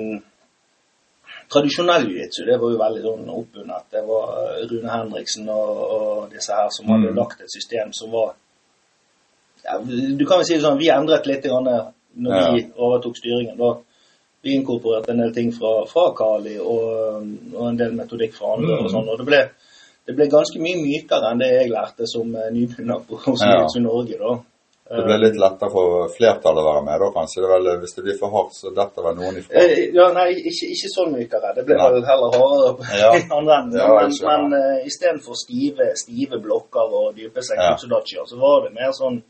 Tradisjonell 1.49 2.03
jiu-jitsu 2.09 2.43
det 2.45 2.57
var 2.61 2.73
jo 2.73 2.79
veldig 2.81 3.03
sånn 3.05 3.29
oppundet. 3.33 3.85
Det 3.93 4.01
var 4.05 4.33
eh, 4.41 4.65
Rune 4.69 4.91
Henriksen 4.93 5.47
og, 5.49 5.79
og 5.95 6.33
disse 6.33 6.53
her 6.53 6.67
som 6.75 6.91
hadde 6.91 7.09
Mm. 7.13 7.15
lagt 7.17 7.39
et 7.41 7.53
system 7.53 7.93
som 7.95 8.11
var 8.11 8.35
ja, 9.63 9.79
Du 9.79 10.25
kan 10.27 10.37
vel 10.41 10.45
si 10.45 10.57
det 10.57 10.65
sånn, 10.65 10.77
vi 10.77 10.91
endret 10.93 11.25
litt 11.25 11.47
grann 11.47 11.65
når 11.65 12.35
Ja. 12.35 12.51
vi 12.53 12.65
overtok 12.75 13.17
styringen. 13.17 13.57
da 13.57 13.77
vi 14.43 14.53
inkorporerte 14.55 15.11
en 15.11 15.17
del 15.23 15.33
ting 15.33 15.49
fra, 15.51 15.85
fra 15.87 16.13
Kali 16.15 16.57
og, 16.59 17.25
og 17.55 17.65
en 17.69 17.77
del 17.77 17.91
metodikk 17.97 18.33
fra 18.37 18.53
andre. 18.55 18.75
Mm. 18.75 18.85
og 18.85 18.91
sånn, 18.91 19.09
og 19.09 19.17
det 19.19 19.25
ble, 19.25 19.41
det 20.09 20.15
ble 20.17 20.25
ganske 20.31 20.57
mye 20.57 20.79
mykere 20.81 21.29
enn 21.31 21.41
det 21.43 21.49
jeg 21.53 21.69
lærte 21.69 22.07
som 22.09 22.31
eh, 22.35 22.47
nybegynner 22.55 23.03
hos 23.27 23.43
Ja. 23.45 23.59
Norge. 23.83 24.17
da. 24.17 24.31
Det 24.89 25.03
ble 25.05 25.17
litt 25.21 25.35
lettere 25.37 25.69
for 25.69 26.07
flertallet 26.15 26.63
å 26.63 26.65
være 26.65 26.81
med, 26.87 26.95
da 27.03 27.09
kanskje. 27.13 27.43
Det 27.43 27.49
vel, 27.51 27.67
hvis 27.83 27.91
det 27.93 28.03
blir 28.07 28.15
for 28.17 28.31
hardt, 28.33 28.55
så 28.57 28.71
detter 28.73 29.05
vel 29.05 29.19
noen 29.19 29.35
ifra. 29.37 29.53
Eh, 29.61 29.83
Ja, 29.93 30.07
nei, 30.15 30.31
ikke, 30.49 30.65
ikke 30.73 30.89
så 30.95 31.05
mykere. 31.11 31.51
Det 31.59 31.65
ble 31.67 31.77
vel 31.77 32.07
heller 32.09 32.33
hardere 32.33 32.71
på 32.79 32.87
Ja. 32.97 33.11
enden. 33.37 33.75
Ja, 33.77 33.89
men 33.99 34.15
men 34.25 34.55
uh, 34.57 34.87
istedenfor 34.89 35.37
stive, 35.37 35.91
stive 35.95 36.41
blokker 36.41 36.89
og 37.01 37.13
dype 37.15 37.37
Ja. 37.53 37.75
så 37.77 38.39
var 38.41 38.63
det 38.65 38.73
mer 38.73 38.89
sånn 38.97 39.21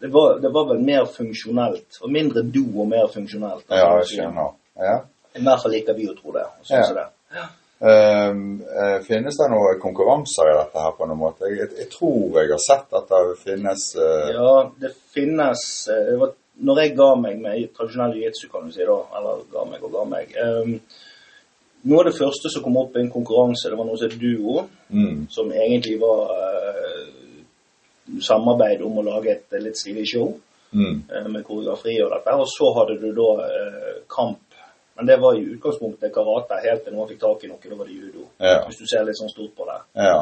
det 0.00 0.12
var, 0.12 0.38
det 0.38 0.50
var 0.52 0.64
vel 0.70 0.80
mer 0.84 1.04
funksjonelt. 1.10 1.98
Og 2.02 2.10
mindre 2.12 2.42
do 2.42 2.62
og 2.82 2.88
mer 2.88 3.06
funksjonelt. 3.08 3.64
Ja, 3.70 3.90
jeg 4.02 4.06
skjønner. 4.12 4.50
Ja. 4.78 4.96
I 5.34 5.42
hvert 5.42 5.62
fall 5.62 5.72
liker 5.72 5.94
vi 5.98 6.06
å 6.10 6.14
tro 6.14 6.30
det. 6.32 6.44
synes 6.62 6.90
Ja. 6.90 6.94
det. 6.94 7.06
Ehm, 7.38 7.48
eh, 7.90 9.00
finnes 9.04 9.36
det 9.36 9.48
noen 9.52 9.80
konkurranser 9.82 10.50
i 10.50 10.56
dette 10.56 10.84
her 10.84 10.94
på 10.96 11.08
noen 11.08 11.20
måte? 11.20 11.50
Jeg, 11.52 11.68
jeg 11.80 11.90
tror 11.92 12.38
jeg 12.38 12.52
har 12.52 12.62
sett 12.62 12.96
at 12.96 13.10
det 13.10 13.34
finnes 13.42 13.88
uh... 13.98 14.28
Ja, 14.32 14.52
det 14.80 14.92
finnes 15.14 15.64
eh, 15.92 16.06
det 16.12 16.20
var, 16.20 16.32
Når 16.64 16.80
jeg 16.80 16.94
ga 16.96 17.08
meg 17.18 17.42
med 17.42 17.74
tradisjonell 17.76 18.14
jiu-jitsu, 18.16 18.46
kan 18.52 18.68
du 18.68 18.72
si 18.72 18.86
da, 18.86 19.00
eller 19.18 19.42
ga 19.52 19.66
meg 19.68 19.84
og 19.84 19.92
ga 19.96 20.04
meg 20.06 20.36
um, 20.38 20.76
Noe 21.84 22.00
av 22.00 22.08
det 22.08 22.16
første 22.16 22.48
som 22.48 22.64
kom 22.64 22.78
opp 22.80 22.94
i 22.96 23.02
en 23.02 23.12
konkurranse, 23.12 23.68
det 23.68 23.76
var 23.76 23.84
noe 23.84 23.98
som 24.00 24.08
het 24.08 24.20
duo. 24.20 24.62
mm, 24.88 25.26
som 25.34 25.50
egentlig 25.52 25.98
var 26.00 26.30
uh, 26.32 27.02
samarbeid 28.24 28.80
om 28.86 29.02
å 29.02 29.04
lage 29.04 29.34
et 29.34 29.58
litt 29.60 29.76
stilig 29.76 30.06
show 30.08 30.30
mm, 30.72 31.02
med 31.28 31.44
koreografi 31.44 31.98
og 32.00 32.14
dette. 32.14 32.38
Og 32.40 32.48
så 32.48 32.70
hadde 32.78 32.96
du 33.02 33.10
da 33.18 33.28
kamp. 34.08 34.43
Men 34.96 35.06
det 35.06 35.16
var 35.20 35.34
i 35.34 35.44
utgangspunktet 35.56 36.12
karate 36.14 36.60
helt 36.62 36.84
til 36.84 36.94
noen 36.94 37.08
fikk 37.08 37.20
tak 37.20 37.44
i 37.44 37.48
noe. 37.50 37.58
Da 37.68 37.74
var 37.76 37.86
det 37.90 37.94
judo. 37.98 38.28
Ja. 38.38 38.60
Hvis 38.68 38.78
du 38.78 38.86
ser 38.86 39.04
litt 39.04 39.18
sånn 39.18 39.32
stort 39.32 39.54
på 39.58 39.66
det. 39.66 39.80
Ja. 40.04 40.20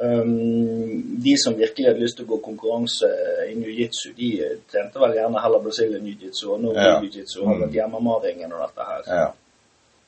Um, 0.00 1.20
de 1.22 1.34
som 1.36 1.52
virkelig 1.58 1.90
hadde 1.90 2.00
lyst 2.00 2.16
til 2.16 2.24
å 2.24 2.30
gå 2.30 2.38
konkurranse 2.46 3.08
i 3.50 3.52
jiu-jitsu, 3.60 4.14
de 4.16 4.30
trente 4.72 4.96
vel 5.02 5.12
gjerne 5.18 5.42
heller 5.44 5.60
Brazilian 5.60 6.06
jiu-jitsu 6.08 6.46
og 6.54 6.62
Norway 6.62 6.86
Ja. 6.86 7.00
jiu-jitsu 7.02 7.42
og 7.42 7.50
Mm. 7.68 7.74
MMA-ringen 7.92 8.52
og 8.52 8.62
dette 8.66 8.86
her. 8.88 9.02
ja. 9.20 9.28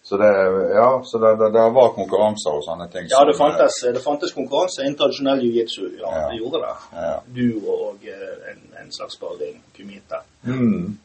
Så 0.04 0.16
det, 0.18 0.30
ja, 0.74 0.88
så 1.04 1.18
det, 1.22 1.38
det, 1.38 1.52
det 1.54 1.66
var 1.74 1.92
konkurranser 1.94 2.50
og 2.56 2.64
sånne 2.66 2.88
ting? 2.90 3.04
Ja, 3.12 3.20
det 3.28 3.36
fantes, 3.38 3.76
det 3.94 4.02
fantes 4.02 4.32
konkurranse 4.34 4.82
innen 4.82 4.96
tradisjonell 4.98 5.38
jiu-jitsu. 5.44 5.84
Ja, 6.00 6.08
Ja. 6.10 6.28
det 6.32 6.38
gjorde 6.40 6.58
det. 6.64 6.74
Ja. 6.96 7.20
Du 7.36 7.60
og 7.70 7.96
eh, 8.02 8.50
en, 8.50 8.60
en 8.82 8.90
slags 8.92 9.14
sparring, 9.14 9.60
kumite. 9.76 10.18
Mm. 10.42 10.98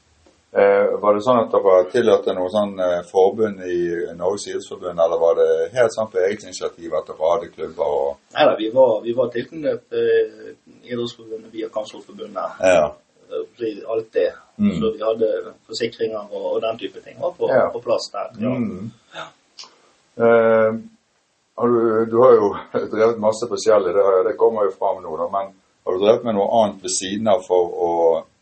Eh, 0.53 0.93
var 1.03 1.13
det 1.13 1.21
sånn 1.25 1.41
at 1.43 1.51
dere 1.51 1.81
tilhørte 1.91 2.33
noe 2.33 2.47
sånn 2.49 2.77
eh, 2.79 3.01
forbund 3.09 3.59
i 3.67 3.79
Norges 4.15 4.45
idrettsforbund, 4.47 4.99
eller 5.03 5.19
var 5.19 5.35
det 5.35 5.47
helt 5.75 5.91
sånn 5.93 6.07
på 6.13 6.21
eget 6.23 6.45
initiativ 6.47 6.93
at 6.95 7.09
dere 7.09 7.31
hadde 7.33 7.49
klubber 7.51 7.83
og 7.97 8.13
Nei 8.33 8.45
da, 8.47 8.53
vi 8.57 8.69
var, 8.71 8.93
vi 9.03 9.13
var 9.17 9.27
tilknyttet 9.33 9.91
eh, 9.91 10.53
Idrettsforbundet 10.87 11.51
via 11.51 11.67
Kampsportforbundet. 11.69 12.63
Ja. 12.63 12.85
Eh, 13.27 13.81
Alt 13.91 14.07
det. 14.15 14.29
Mm. 14.57 14.71
Så 14.79 14.93
vi 14.95 15.03
hadde 15.03 15.29
forsikringer 15.67 16.31
og, 16.31 16.45
og 16.55 16.61
den 16.63 16.77
type 16.79 17.03
ting 17.03 17.19
var 17.21 17.35
på, 17.37 17.49
Ja. 17.51 17.67
på 17.75 17.81
plass 17.83 18.07
der. 18.15 18.31
Ja. 18.39 18.53
Mm. 18.55 18.87
Eh, 20.17 20.71
har 21.57 21.67
du, 21.67 22.05
du 22.05 22.17
har 22.23 22.33
jo 22.39 22.47
drevet 22.95 23.19
masse 23.19 23.47
forskjellig, 23.51 23.93
det, 23.93 24.03
har- 24.07 24.23
det 24.31 24.37
kommer 24.39 24.63
jo 24.69 24.71
fram 24.79 25.03
nå, 25.03 25.17
da, 25.19 25.27
men 25.33 25.51
har 25.85 25.93
du 25.99 26.03
drevet 26.05 26.23
med 26.25 26.35
noe 26.39 26.47
annet 26.63 26.83
ved 26.87 26.93
siden 26.95 27.27
av 27.35 27.43
for 27.47 27.67
å 27.87 27.91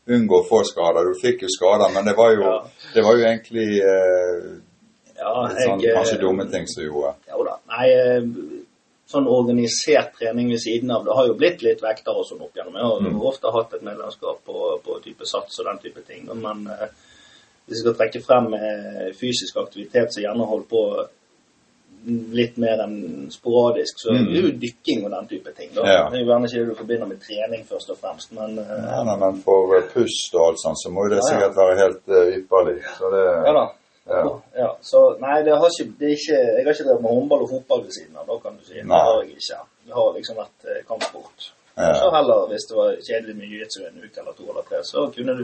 unngå 0.07 0.41
å 0.41 0.47
få 0.47 0.63
skader? 0.67 1.07
Du 1.13 1.19
fikk 1.21 1.41
jo 1.41 1.47
skader, 1.49 1.93
men 1.93 2.05
det 2.05 2.15
var 2.17 2.31
jo, 2.35 2.41
Ja. 2.43 2.59
det 2.93 3.03
var 3.03 3.15
jo 3.17 3.25
egentlig 3.25 3.67
eh, 3.81 4.59
Ja, 5.17 5.47
litt 5.47 5.61
sånn, 5.63 5.81
jeg, 5.81 5.91
eh, 5.91 5.95
kanskje 5.97 6.19
dumme 6.21 6.45
ting 6.51 6.67
som 6.67 6.83
gjorde. 6.83 7.15
Jo 7.31 7.43
da. 7.47 7.57
Nei, 7.71 7.89
eh, 7.89 8.21
sånn 9.07 9.27
organisert 9.29 10.13
trening 10.19 10.49
ved 10.49 10.59
siden 10.59 10.91
av 10.91 11.05
det 11.05 11.13
har 11.15 11.27
jo 11.27 11.35
blitt 11.39 11.61
litt 11.61 11.81
vekter 11.81 12.11
og 12.17 12.25
sånn 12.25 12.41
opp 12.41 12.53
gjennom. 12.57 12.73
Jeg 12.73 12.83
har 12.83 12.99
Mm. 13.01 13.21
ofte 13.21 13.51
hatt 13.53 13.73
et 13.73 13.81
medlemskap 13.83 14.39
på, 14.45 14.79
på 14.83 14.99
type 15.03 15.25
sats 15.25 15.59
og 15.59 15.65
den 15.65 15.77
type 15.79 16.01
ting. 16.07 16.25
Men 16.33 16.67
eh, 16.67 16.87
hvis 17.67 17.83
jeg 17.83 17.85
skal 17.85 17.93
trekke 17.95 18.21
frem 18.25 18.53
eh, 18.53 19.11
fysisk 19.13 19.57
aktivitet 19.57 20.11
som 20.13 20.23
gjerne 20.23 20.45
holdt 20.49 20.67
på 20.69 21.07
litt 22.05 22.57
mer 22.61 22.81
enn 22.83 23.27
sporadisk, 23.33 23.99
så 24.03 24.13
Mm. 24.13 24.27
er 24.35 24.41
jo 24.45 24.51
dykking 24.61 25.05
og 25.05 25.11
den 25.11 25.27
type 25.27 25.51
ting. 25.57 25.69
Da. 25.75 25.81
Ja. 25.85 26.03
Det 26.09 26.19
er 26.19 26.23
jo 26.23 26.29
gjerne 26.31 26.45
ikke 26.49 26.59
det 26.59 26.67
du 26.69 26.75
forbinder 26.81 27.07
med 27.07 27.19
trening 27.21 27.63
først 27.65 27.89
og 27.89 27.97
fremst, 27.97 28.31
men 28.31 28.59
uh, 28.59 28.65
Ja, 28.91 29.03
nei, 29.07 29.15
men 29.23 29.41
for 29.41 29.75
eh, 29.77 29.87
pust 29.93 30.35
og 30.35 30.43
alt 30.47 30.59
sånt, 30.63 30.79
så 30.83 30.91
må 30.93 31.05
jo 31.05 31.09
det 31.15 31.21
Ja, 31.23 31.27
sikkert 31.31 31.55
være 31.57 31.75
helt 31.83 32.03
uh, 32.07 32.27
ypperlig. 32.39 32.77
Så 32.99 33.09
det, 33.15 33.23
ja 33.47 33.53
da. 33.59 33.65
Ja. 34.05 34.23
Ja, 34.61 34.69
så 34.85 34.99
nei, 35.19 35.37
det 35.43 35.55
har 35.57 35.65
ikke, 35.73 35.91
det 35.99 36.07
er 36.11 36.15
ikke, 36.19 36.39
jeg 36.57 36.65
har 36.65 36.73
ikke 36.73 36.87
drevet 36.89 37.01
med 37.01 37.15
håndball 37.17 37.41
og 37.45 37.49
fotball 37.55 37.81
ved 37.87 37.93
siden 37.97 38.17
av, 38.21 38.25
da 38.29 38.35
kan 38.43 38.57
du 38.59 38.63
si. 38.67 38.75
Det 38.77 38.85
har 39.07 39.21
jeg 39.23 39.31
ikke. 39.39 39.61
Det 39.87 39.93
har 39.97 40.11
liksom 40.17 40.35
vært 40.43 40.59
uh, 40.69 40.81
kampsport. 40.91 41.51
Så 41.75 42.07
heller, 42.15 42.45
hvis 42.51 42.65
det 42.69 42.75
var 42.77 42.91
kjedelig 43.07 43.33
med 43.35 43.47
jiu-jitsu 43.51 43.81
en 43.83 43.97
uke 44.05 44.19
eller 44.21 44.33
to 44.37 44.45
eller 44.51 44.63
tre, 44.69 44.77
så 44.87 45.09
kunne 45.15 45.33
du 45.35 45.43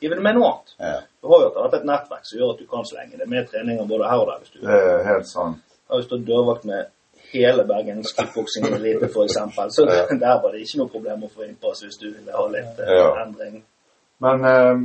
hive 0.00 0.14
det 0.18 0.22
med 0.26 0.34
noe 0.36 0.50
annet. 0.50 1.06
Du 1.22 1.28
har 1.30 1.40
jo 1.46 1.48
hatt 1.62 1.74
et 1.78 1.86
nettverk 1.88 2.26
som 2.28 2.36
gjør 2.38 2.50
at 2.52 2.60
du 2.60 2.66
kan 2.68 2.84
slenge 2.84 3.16
det 3.16 3.28
med 3.28 3.48
treninger 3.48 3.86
både 3.88 4.10
her 4.10 4.20
og 4.20 4.28
der. 4.28 4.38
Hvis 4.42 4.52
du 4.52 4.58
det 4.66 4.76
er 4.76 5.04
helt 5.06 5.28
sånn. 5.30 5.54
Har 5.90 6.00
jo 6.00 6.06
stått 6.08 6.26
dørvakt 6.28 6.64
med 6.70 6.88
hele 7.32 7.64
Bergens 7.68 8.12
kickboksing 8.16 8.66
elite, 8.74 9.06
f.eks., 9.10 9.36
så 9.76 9.84
Ja. 9.86 10.06
der 10.24 10.40
var 10.42 10.52
det 10.52 10.64
ikke 10.64 10.80
noe 10.82 10.88
problem 10.90 11.22
å 11.26 11.30
få 11.30 11.44
innpass 11.46 11.84
hvis 11.84 11.98
du 12.00 12.08
ville 12.10 12.32
ha 12.34 12.46
litt 12.50 12.80
eh, 12.82 12.96
Ja. 12.98 13.08
endring. 13.24 13.62
Men 14.20 14.44
eh, 14.44 14.82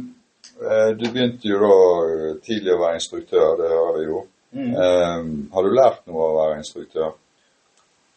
eh, 0.61 0.89
du 0.99 1.05
begynte 1.11 1.49
jo 1.49 1.59
da 1.63 1.75
eh, 2.05 2.31
tidlig 2.45 2.73
å 2.75 2.81
være 2.83 2.99
instruktør, 3.01 3.55
det 3.61 3.69
har 3.73 3.93
vi 3.99 4.05
jo. 4.09 4.23
Mm. 4.55 4.71
Eh, 4.71 5.21
har 5.55 5.63
du 5.63 5.73
lært 5.75 6.05
noe 6.07 6.21
av 6.23 6.33
å 6.35 6.39
være 6.43 6.57
instruktør? 6.61 7.13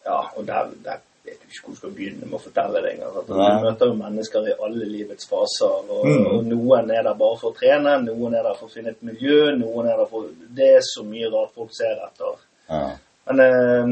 Ja, 0.06 0.20
og 0.36 0.44
der, 0.46 0.68
der 0.84 1.00
vet 1.26 1.40
du 1.42 1.48
ikke 1.50 1.64
hvor 1.66 1.74
du 1.74 1.78
skal 1.80 1.90
begynne 1.96 2.24
med 2.28 2.36
å 2.38 2.40
fortelle 2.40 2.80
deg. 2.84 3.00
Altså, 3.04 3.24
du 3.28 3.34
møter 3.64 3.90
jo 3.90 3.96
mennesker 3.98 4.46
i 4.48 4.54
alle 4.64 4.86
livets 4.88 5.26
faser, 5.28 5.74
og, 5.90 6.06
Mm. 6.06 6.26
og 6.36 6.44
noen 6.52 6.90
er 6.94 7.02
der 7.08 7.14
bare 7.18 7.36
for 7.40 7.50
å 7.52 7.56
trene, 7.58 7.96
noen 8.06 8.34
er 8.38 8.42
der 8.46 8.54
for 8.60 8.68
å 8.68 8.72
finne 8.72 8.90
et 8.94 9.02
miljø, 9.02 9.50
noen 9.58 9.88
er 9.90 9.96
der 9.98 10.06
for 10.08 10.28
Det 10.56 10.68
er 10.76 10.84
så 10.86 11.02
mye 11.04 11.28
rart 11.32 11.52
folk 11.56 11.74
ser 11.76 11.98
etter. 12.06 12.38
Ja. 12.68 12.90
Men 13.28 13.40
eh, 13.40 13.84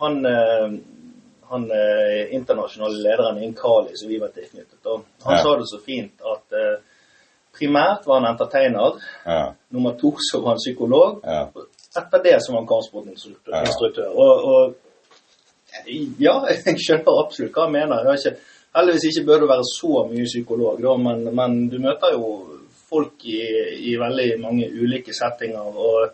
han, 0.00 0.20
eh, 0.26 0.68
han 1.50 1.64
eh, 1.70 2.34
internasjonale 2.34 3.00
lederen 3.02 3.42
i 3.42 3.52
Kali, 3.58 3.90
som 3.98 4.08
vi 4.08 4.18
var 4.22 4.28
tilknyttet, 4.34 4.78
og 4.86 5.04
han 5.24 5.36
Ja. 5.36 5.42
sa 5.42 5.56
det 5.58 5.66
så 5.70 5.80
fint 5.84 6.20
at 6.34 6.52
eh, 6.58 6.76
primært 7.58 8.06
var 8.06 8.20
han 8.20 8.30
entertainer, 8.32 9.00
Ja. 9.26 9.54
nummer 9.70 9.92
to 9.98 10.12
så 10.18 10.40
var 10.42 10.54
han 10.54 10.62
psykolog, 10.62 11.20
Ja. 11.24 11.48
etter 11.96 12.22
det 12.22 12.36
så 12.42 12.52
var 12.52 12.60
han 12.60 12.68
kampsportinstruktør. 12.68 14.12
Og, 14.14 14.44
og 14.44 14.74
ja, 16.18 16.34
jeg 16.66 16.78
skjønner 16.78 17.20
absolutt 17.24 17.52
hva 17.54 17.66
han 17.66 17.72
mener. 17.74 18.02
Jeg 18.04 18.06
har 18.10 18.18
ikke, 18.18 18.36
heldigvis 18.76 19.04
ikke 19.10 19.26
bør 19.26 19.40
du 19.40 19.46
være 19.50 19.66
så 19.74 20.06
mye 20.10 20.24
psykolog, 20.30 20.80
da, 20.82 20.96
men, 20.96 21.26
men 21.34 21.58
du 21.72 21.78
møter 21.82 22.14
jo 22.14 22.30
folk 22.90 23.24
i, 23.26 23.40
i 23.90 23.96
veldig 23.98 24.40
mange 24.42 24.66
ulike 24.70 25.14
settinger. 25.14 25.74
og 25.74 26.10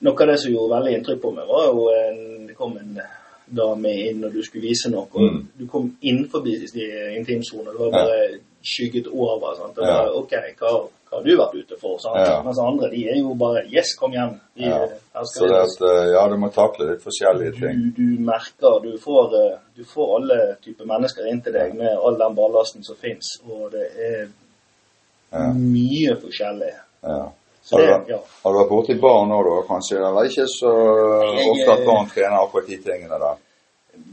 noe 0.00 0.22
av 0.22 0.26
det 0.28 0.38
som 0.40 0.52
gjorde 0.52 0.74
veldig 0.76 0.96
inntrykk 0.98 1.20
på 1.22 1.32
meg, 1.34 1.46
var 1.48 1.64
jo 1.72 1.88
en, 1.94 2.46
det 2.46 2.56
kom 2.56 2.76
en 2.78 3.00
dame 3.48 3.94
inn 4.10 4.24
og 4.24 4.32
du 4.32 4.42
skulle 4.44 4.68
vise 4.68 4.90
noe. 4.92 5.08
Mm. 5.16 5.40
Du 5.58 5.66
kom 5.66 5.96
innenfor 6.02 6.44
intimsonen, 7.16 7.72
du 7.72 7.78
var 7.78 7.90
bare 7.96 8.38
skygget 8.62 9.06
over. 9.08 9.54
Sant? 9.56 9.74
Det 9.76 9.82
Ja. 9.86 10.02
var, 10.02 10.14
ok, 10.18 10.32
hva, 10.58 10.72
hva 11.08 11.16
har 11.18 11.22
du 11.24 11.36
vært 11.36 11.54
ute 11.54 11.76
for? 11.80 11.96
Sant? 11.98 12.18
Ja. 12.28 12.42
Mens 12.44 12.58
andre 12.58 12.90
de 12.90 13.04
er 13.08 13.16
jo 13.20 13.34
bare 13.34 13.62
Yes, 13.72 13.94
kom 13.96 14.12
hjem. 14.12 14.34
De, 14.56 14.64
Ja. 14.64 14.88
Så 15.24 15.46
det 15.48 15.56
at, 15.56 15.80
eh, 15.82 16.10
ja, 16.12 16.28
du 16.28 16.36
må 16.36 16.50
takle 16.52 16.90
litt 16.90 17.02
forskjellige 17.02 17.52
ting. 17.58 17.92
du, 17.96 18.02
du 18.02 18.20
merker 18.22 18.82
du 18.82 18.98
får, 18.98 19.34
eh, 19.34 19.58
du 19.76 19.84
får 19.84 20.16
alle 20.18 20.56
typer 20.62 20.84
mennesker 20.84 21.26
inn 21.26 21.40
til 21.42 21.52
deg 21.52 21.74
med 21.74 21.96
all 21.96 22.18
den 22.18 22.34
ballasten 22.36 22.84
som 22.84 22.96
fins, 22.96 23.40
og 23.48 23.72
det 23.72 23.88
er 23.98 24.28
Ja. 25.32 25.52
mye 25.52 26.14
forskjellig. 26.20 26.72
Ja. 27.02 27.30
Så 27.68 27.76
det, 27.76 27.88
ja. 28.08 28.16
har 28.42 28.52
du 28.54 28.58
vært 28.62 28.70
borti 28.72 28.94
barn 29.00 29.28
da, 29.28 29.58
kanskje? 29.68 29.98
Eller 30.00 30.24
ikke 30.30 30.46
så 30.48 30.70
Jeg- 31.36 31.48
ofte 31.52 31.72
at 31.74 31.86
barn 31.86 32.06
trener 32.08 32.38
akkurat 32.40 32.66
de 32.66 32.78
tingene 32.80 33.18
der? 33.20 33.36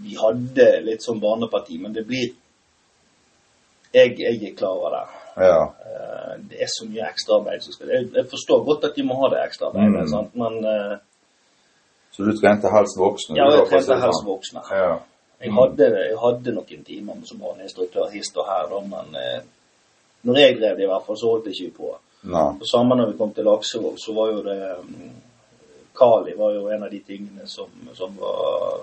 Vi 0.04 0.16
hadde 0.20 0.66
litt 0.84 1.02
sånn 1.06 1.22
barneparti, 1.22 1.78
men 1.80 1.94
det 1.94 2.06
blir 2.08 2.34
Jeg, 3.94 4.18
jeg 4.20 4.44
er 4.44 4.56
klar 4.58 4.76
over 4.76 4.90
det. 4.92 5.06
Ja. 5.46 5.62
Eh, 5.64 6.36
Det 6.50 6.58
er 6.62 6.68
så 6.68 6.86
mye 6.90 7.06
ekstraarbeid 7.08 7.62
som 7.64 7.74
skal 7.74 7.88
Jeg, 7.94 8.10
jeg 8.14 8.26
forstår 8.32 8.66
godt 8.66 8.84
at 8.90 8.96
de 8.96 9.04
må 9.04 9.16
ha 9.22 9.30
det 9.30 9.40
ekstraarbeidet, 9.48 10.02
Mm. 10.04 10.08
sant? 10.12 10.36
men 10.36 10.66
eh, 10.66 10.98
Så 12.12 12.24
du 12.26 12.32
trente 12.40 12.68
helst 12.72 12.98
voksne? 13.00 13.36
ja, 13.38 13.46
da, 13.50 13.56
jeg 13.58 13.68
for 13.68 13.80
trente 13.80 14.02
helst 14.02 14.20
sånn? 14.22 14.28
voksne. 14.34 14.62
Ja. 14.72 15.00
Jeg 15.42 15.52
hadde, 15.52 15.86
jeg 16.10 16.18
hadde 16.18 16.52
noen 16.56 16.84
timer 16.86 17.14
som 17.26 17.40
barneinstruktør 17.40 18.12
hist 18.12 18.38
og 18.38 18.46
her, 18.48 18.68
da, 18.70 18.80
men 18.80 19.16
eh, 19.16 19.42
når 20.26 20.36
jeg 20.40 20.58
drev 20.60 20.76
det 20.78 20.84
i 20.84 20.88
hvert 20.92 21.06
fall, 21.06 21.16
så 21.16 21.32
holdt 21.32 21.46
jeg 21.46 21.56
ikke 21.70 21.78
på. 21.78 21.96
Nei. 22.26 22.46
På 22.60 22.66
samme 22.66 22.96
når 22.98 23.12
vi 23.12 23.18
kom 23.20 23.34
til 23.34 23.46
Laksevåg, 23.46 24.00
så 24.02 24.14
var 24.18 24.32
jo 24.34 24.42
det 24.46 24.58
Kali 25.96 26.34
var 26.36 26.52
jo 26.56 26.68
en 26.74 26.84
av 26.84 26.90
de 26.92 27.00
tingene 27.00 27.46
som, 27.48 27.70
som 27.96 28.16
var 28.20 28.82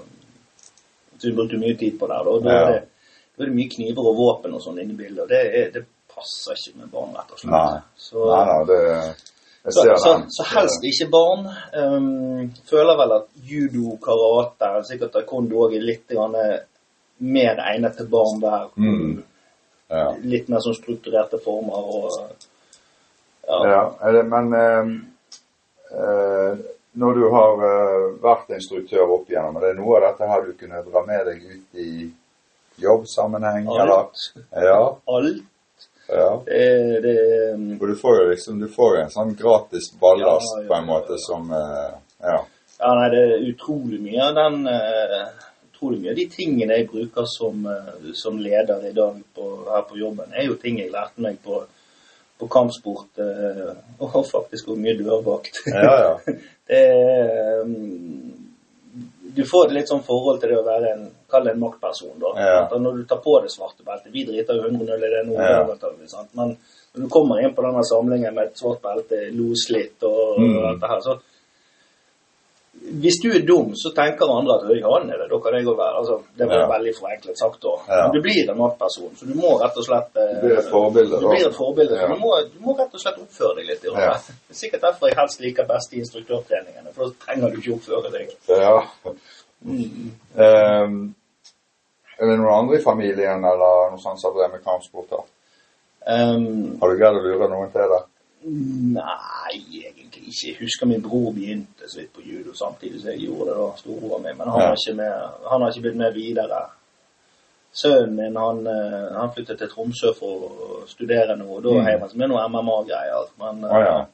Så 1.19 1.29
vi 1.29 1.35
brukte 1.37 1.59
mye 1.61 1.77
tid 1.79 1.99
på 2.01 2.07
der. 2.11 2.25
Da, 2.25 2.39
da, 2.39 2.53
Ja. 2.53 2.61
er 2.61 2.73
det, 2.73 2.87
da 3.37 3.45
er 3.45 3.51
det 3.51 3.57
mye 3.57 3.71
kniver 3.71 4.09
og 4.11 4.17
våpen 4.19 4.55
og 4.57 4.63
sånn 4.65 4.81
inne 4.83 4.95
i 4.95 4.97
bildet, 4.97 5.21
og 5.23 5.29
det, 5.31 5.43
er, 5.59 5.69
det 5.75 5.85
passer 6.11 6.57
ikke 6.59 6.81
med 6.81 6.91
barn, 6.91 7.13
rett 7.15 7.31
og 7.31 7.39
slett. 7.43 7.53
Nei. 7.53 7.83
Så, 7.97 8.25
Nei, 8.27 8.45
nei, 8.49 8.65
det 8.71 8.81
Jeg 9.63 9.77
ser 9.77 9.93
så, 9.95 10.03
så, 10.03 10.15
så 10.35 10.47
helst 10.57 10.87
ikke 10.89 11.09
barn. 11.13 11.45
Um, 11.79 12.49
føler 12.67 12.99
vel 12.99 13.15
at 13.21 13.29
judo, 13.47 13.97
karate, 14.03 14.73
sikkert 14.89 15.13
taekwondo 15.15 15.63
òg 15.67 15.77
er 15.79 15.87
litt 15.87 16.17
mer 17.23 17.63
egnet 17.71 17.97
til 17.97 18.09
barn 18.11 18.41
der. 18.43 18.67
Mm. 18.77 19.21
Ja. 19.93 20.09
Litt 20.25 20.49
mer 20.51 20.65
sånn 20.65 20.75
strukturerte 20.75 21.39
former 21.45 21.87
og 22.01 22.49
ja. 23.47 23.59
ja. 24.03 24.23
Men 24.23 24.53
eh, 24.55 24.93
eh, 25.99 26.63
når 26.93 27.15
du 27.15 27.29
har 27.33 27.63
eh, 27.69 28.09
vært 28.21 28.51
instruktør 28.57 29.15
opp 29.15 29.31
igjennom, 29.31 29.57
er 29.57 29.71
det 29.71 29.79
noe 29.81 29.97
av 29.99 30.11
dette 30.11 30.29
her 30.29 30.45
du 30.45 30.53
kunne 30.61 30.83
dra 30.85 31.05
med 31.07 31.25
deg 31.31 31.47
ut 31.55 31.81
i 31.81 31.93
jobbsammenheng? 32.83 33.69
Alt. 33.69 34.27
Ja. 34.51 34.99
Alt. 35.05 35.43
ja. 36.09 36.43
Det, 36.47 37.01
det, 37.05 37.17
um, 37.55 37.79
For 37.79 37.87
du 37.87 37.97
får 37.97 38.19
jo 38.19 38.27
liksom 38.31 38.61
du 38.61 38.69
får 38.69 38.99
en 39.03 39.15
sånn 39.15 39.35
gratis 39.39 39.93
ballast 40.01 40.57
Ja, 40.59 40.63
ja, 40.63 40.69
på 40.69 40.79
en 40.81 40.91
måte 40.91 41.21
som 41.23 41.49
eh, 41.57 41.95
Ja. 42.23 42.41
ja, 42.79 42.91
nei, 42.99 43.09
det 43.15 43.23
er 43.23 43.47
utrolig 43.49 44.01
mye 44.03 44.27
av 44.29 44.37
den 44.37 44.67
eh, 44.69 45.23
Utrolig 45.73 46.03
mye 46.03 46.13
av 46.13 46.21
de 46.21 46.27
tingene 46.31 46.81
jeg 46.81 46.91
bruker 46.93 47.29
som, 47.31 47.65
eh, 47.67 48.11
som 48.19 48.37
leder 48.39 48.85
i 48.91 48.93
dag 48.97 49.17
på, 49.35 49.49
her 49.71 49.87
på 49.89 49.97
jobben, 50.03 50.35
er 50.37 50.51
jo 50.51 50.61
ting 50.61 50.83
jeg 50.83 50.93
lærte 50.93 51.25
meg 51.25 51.41
på, 51.45 51.65
på 52.39 52.49
kampsport 52.51 53.19
eh, 53.23 53.73
og 54.03 54.27
faktisk 54.27 54.69
hvor 54.71 54.79
mye 54.81 54.97
dørvakt. 54.99 55.63
Ja, 55.67 55.95
ja. 56.05 56.37
det 56.69 56.79
er 56.79 57.61
um, 57.63 58.33
Du 59.33 59.45
får 59.49 59.67
et 59.71 59.75
litt 59.79 59.89
sånn 59.89 60.03
forhold 60.05 60.41
til 60.43 60.53
det 60.53 60.59
å 60.61 60.67
være 60.67 60.93
en 60.97 61.05
en 61.33 61.61
maktperson, 61.63 62.19
da. 62.21 62.31
Ja. 62.37 62.79
Når 62.79 62.97
du 62.99 63.05
tar 63.09 63.23
på 63.25 63.39
det 63.41 63.49
svarte 63.55 63.85
beltet 63.87 64.13
Vi 64.13 64.27
driter 64.29 64.59
jo 64.59 64.67
100-0 64.69 65.07
i 65.07 65.13
det 65.15 65.23
nå, 65.25 65.39
Ja. 65.41 65.63
men 66.35 66.57
når 66.93 67.07
du 67.07 67.09
kommer 67.09 67.41
inn 67.41 67.55
på 67.57 67.63
denne 67.65 67.85
samlingen 67.89 68.35
med 68.35 68.51
et 68.51 68.59
svart 68.61 68.83
belte, 68.83 69.31
loslitt 69.33 70.03
og, 70.05 70.39
Mm. 70.39 70.59
alt 70.69 70.81
det 70.81 70.91
her, 70.91 71.01
så 71.01 71.15
hvis 72.83 73.21
du 73.23 73.29
er 73.31 73.45
dum, 73.47 73.73
så 73.79 73.93
tenker 73.95 74.27
andre 74.27 74.57
at 74.59 74.65
ja, 74.75 74.89
han 74.91 75.11
er 75.11 75.21
det, 75.23 75.29
da 75.31 75.39
kan 75.45 75.55
jeg 75.55 75.67
òg 75.71 75.77
være 75.79 75.99
altså, 76.01 76.17
Det 76.37 76.49
var 76.49 76.59
Ja. 76.65 76.69
veldig 76.73 76.93
forenklet 76.99 77.39
sagt, 77.39 77.61
da. 77.63 77.75
Ja. 77.89 78.01
Men 78.03 78.13
du 78.17 78.21
blir 78.25 78.51
en 78.51 78.59
maktperson, 78.59 79.13
så 79.17 79.27
du 79.29 79.35
må 79.39 79.53
rett 79.63 79.77
og 79.79 79.85
slett 79.87 80.17
eh, 80.19 80.33
Du 80.35 80.47
blir 80.47 80.59
et 80.59 80.71
forbilde, 80.71 81.21
Du 81.21 81.29
blir 81.29 81.47
et 81.47 81.55
forbilde, 81.55 81.95
Ja. 82.01 82.09
du, 82.11 82.17
må, 82.19 82.33
du 82.53 82.59
må 82.61 82.75
rett 82.79 82.95
og 82.95 83.01
slett 83.01 83.19
oppføre 83.23 83.57
deg 83.61 83.67
litt. 83.71 83.85
i 83.85 83.89
Ja. 83.95 84.15
Det 84.19 84.57
er 84.57 84.61
sikkert 84.65 84.83
derfor 84.89 85.09
jeg 85.09 85.17
helst 85.21 85.41
liker 85.41 85.65
best 85.71 85.93
i 85.95 85.99
instruktørtreningene, 86.03 86.93
for 86.93 87.05
da 87.05 87.11
trenger 87.27 87.51
du 87.55 87.61
ikke 87.63 87.75
oppføre 87.79 88.13
deg. 88.13 88.37
ja. 88.49 88.83
Mm. 89.63 90.11
Um, 90.35 91.15
er 92.19 92.27
det 92.27 92.39
noen 92.39 92.55
andre 92.55 92.79
i 92.79 92.83
familien 92.83 93.45
eller 93.47 93.93
noe 93.93 94.01
sånt 94.03 94.19
som 94.21 94.33
har 94.33 94.41
drevet 94.41 94.57
med 94.59 94.65
kampsport? 94.67 95.13
Um, 96.03 96.79
Har 96.81 96.91
du 96.91 96.99
greid 96.99 97.15
å 97.15 97.23
lure 97.23 97.49
noen 97.49 97.71
til 97.71 97.87
det? 97.95 98.01
Nei, 98.45 99.57
egentlig 99.87 100.23
ikke. 100.29 100.49
Jeg 100.49 100.57
husker 100.61 100.87
min 100.87 101.03
bror 101.03 101.33
begynte 101.33 101.89
så 101.89 102.01
vidt 102.01 102.13
på 102.13 102.21
judo 102.27 102.53
samtidig 102.59 103.01
som 103.01 103.11
jeg 103.11 103.21
gjorde 103.29 103.51
det. 103.51 103.57
da, 103.57 103.69
storebroren 103.77 104.23
min, 104.23 104.37
Men 104.39 104.49
han, 104.49 104.61
Ja. 104.61 104.67
har 104.67 104.77
ikke 104.77 104.97
med, 104.97 105.13
han 105.51 105.61
har 105.63 105.69
ikke 105.71 105.83
blitt 105.83 105.97
med 105.97 106.15
videre. 106.15 106.63
Sønnen 107.73 108.17
min 108.17 108.37
han, 108.37 108.67
eh, 108.67 109.17
han 109.21 109.31
flyttet 109.35 109.59
til 109.59 109.69
Tromsø 109.69 110.11
for 110.19 110.35
å 110.49 110.89
studere 110.89 111.37
noe, 111.39 111.61
da 111.63 111.69
Mm. 111.71 111.85
heiv 111.87 112.01
han 112.01 112.09
seg 112.11 112.19
med 112.19 112.29
noe 112.29 112.45
MMA-greier. 112.49 113.31
Men 113.39 113.65
ah, 113.65 113.79
ja. 113.81 114.07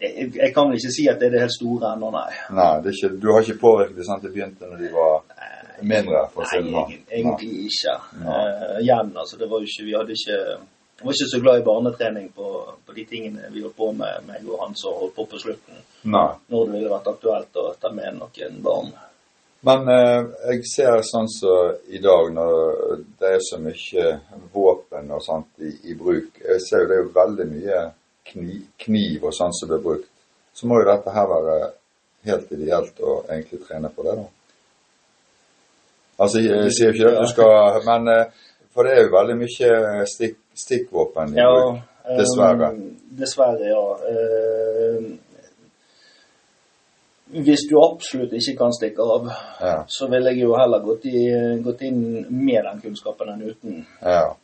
eh, 0.00 0.10
jeg, 0.20 0.34
jeg 0.36 0.54
kan 0.54 0.68
vel 0.68 0.76
ikke 0.76 0.92
si 0.98 1.08
at 1.08 1.18
det 1.20 1.26
er 1.26 1.30
det 1.30 1.40
helt 1.40 1.56
store 1.56 1.94
ennå, 1.94 2.10
nei. 2.12 2.32
Nei, 2.50 2.80
det 2.82 2.92
ikke, 2.94 3.20
du 3.20 3.32
har 3.32 3.40
ikke 3.42 3.58
påvirket 3.60 3.96
det 3.96 4.04
sånn 4.04 4.16
at 4.18 4.22
det 4.22 4.32
begynte 4.34 4.66
når 4.68 4.78
de 4.84 4.92
var 4.92 5.22
mindre, 5.82 6.28
for 6.34 6.42
Nei, 6.42 6.62
det 6.62 6.72
sånn. 6.72 6.92
egentlig 7.10 7.54
ikke. 7.70 7.94
Ja. 8.24 8.36
Uh, 8.36 8.78
igjen, 8.82 9.16
altså, 9.16 9.36
det 9.38 9.48
var 9.50 9.58
jo 9.60 9.64
ikke, 9.70 9.84
vi 9.88 9.96
hadde 9.96 10.12
ikke 10.12 10.38
jeg 10.96 11.04
var 11.04 11.12
ikke 11.12 11.28
så 11.30 11.40
glad 11.40 11.60
i 11.60 11.64
barnetrening 11.64 12.28
på, 12.32 12.50
på 12.86 12.94
de 12.96 13.04
tingene 13.04 13.50
vi 13.52 13.60
holdt 13.60 13.76
på 13.76 13.90
med, 13.92 14.22
meg 14.28 14.46
og 14.48 14.62
han 14.62 14.76
som 14.80 14.96
holdt 14.96 15.16
på 15.16 15.26
på 15.28 15.40
slutten, 15.42 15.82
Nei. 16.08 16.30
når 16.48 16.62
det 16.64 16.78
ville 16.78 16.92
vært 16.94 17.10
aktuelt 17.12 17.58
å 17.60 17.66
ta 17.80 17.90
med 17.92 18.16
noen 18.16 18.62
barn. 18.64 18.94
Men 19.66 19.88
eh, 19.92 20.28
jeg 20.52 20.64
ser 20.70 21.02
sånn 21.04 21.28
som 21.32 21.76
i 21.92 22.00
dag, 22.00 22.30
når 22.32 23.02
det 23.20 23.32
er 23.36 23.44
så 23.44 23.58
mye 23.60 24.08
våpen 24.54 25.12
og 25.12 25.24
sånt 25.24 25.64
i, 25.64 25.72
i 25.90 25.96
bruk 25.98 26.38
Jeg 26.38 26.60
ser 26.62 26.84
jo 26.84 26.90
det 26.90 26.98
er 27.00 27.08
veldig 27.16 27.46
mye 27.50 27.80
kniv, 28.30 28.62
kniv 28.86 29.26
og 29.26 29.34
sånt 29.34 29.56
som 29.58 29.70
blir 29.72 29.82
brukt. 29.82 30.08
Så 30.56 30.68
må 30.68 30.80
jo 30.80 30.88
dette 30.88 31.12
her 31.12 31.28
være 31.28 31.56
helt 32.30 32.52
ideelt 32.56 33.04
å 33.04 33.18
egentlig 33.26 33.60
trene 33.66 33.90
på 33.92 34.06
det, 34.06 34.16
da. 34.22 34.26
Altså, 36.16 36.40
jeg 36.40 36.72
sier 36.72 36.94
ikke 36.94 37.10
at 37.10 37.18
du 37.20 37.28
skal 37.28 37.82
Men 37.84 38.08
eh, 38.08 38.44
For 38.76 38.84
det 38.84 38.92
er 38.92 39.06
jo 39.06 39.12
veldig 39.16 39.36
mye 39.40 40.06
stikk, 40.10 40.36
stikkvåpen 40.54 41.32
i 41.32 41.38
Ja, 41.40 41.48
bruk. 41.48 41.78
Dessverre. 42.18 42.66
eh, 42.76 42.82
dessverre, 43.18 43.70
ja. 43.72 43.84
Eh, 44.10 45.06
hvis 47.42 47.64
du 47.70 47.74
absolutt 47.82 48.32
ikke 48.38 48.54
kan 48.60 48.72
stikke 48.76 49.02
av, 49.02 49.26
Ja. 49.60 49.84
så 49.88 50.06
ville 50.10 50.30
jeg 50.30 50.42
jo 50.44 50.54
heller 50.56 50.78
gått, 50.84 51.06
i, 51.06 51.24
gått 51.64 51.80
inn 51.82 52.26
med 52.30 52.62
den 52.68 52.80
kunnskapen 52.84 53.28
enn 53.32 53.42
uten. 53.50 53.86
Ja. 54.02 54.36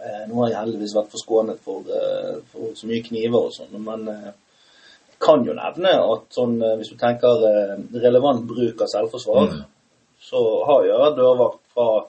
Eh, 0.00 0.22
nå 0.28 0.34
har 0.40 0.48
jeg 0.48 0.58
heldigvis 0.62 0.94
vært 0.96 1.10
forskånet 1.12 1.58
for, 1.60 1.82
eh, 1.90 2.38
for 2.52 2.72
så 2.74 2.86
mye 2.88 3.02
kniver 3.04 3.44
og 3.46 3.52
sånn, 3.52 3.76
men 3.84 4.08
eh, 4.08 4.32
jeg 5.10 5.18
kan 5.20 5.44
jo 5.44 5.52
nevne 5.52 5.92
at 5.92 6.24
sånn, 6.34 6.56
eh, 6.62 6.76
hvis 6.78 6.90
du 6.90 6.96
tenker 6.96 7.44
eh, 7.50 7.76
relevant 8.00 8.46
bruk 8.46 8.80
av 8.80 8.88
selvforsvar, 8.88 9.48
Mm. 9.52 9.64
så 10.22 10.64
har 10.66 10.84
jeg 10.84 11.16
dørvakt 11.18 11.60
fra 11.74 12.04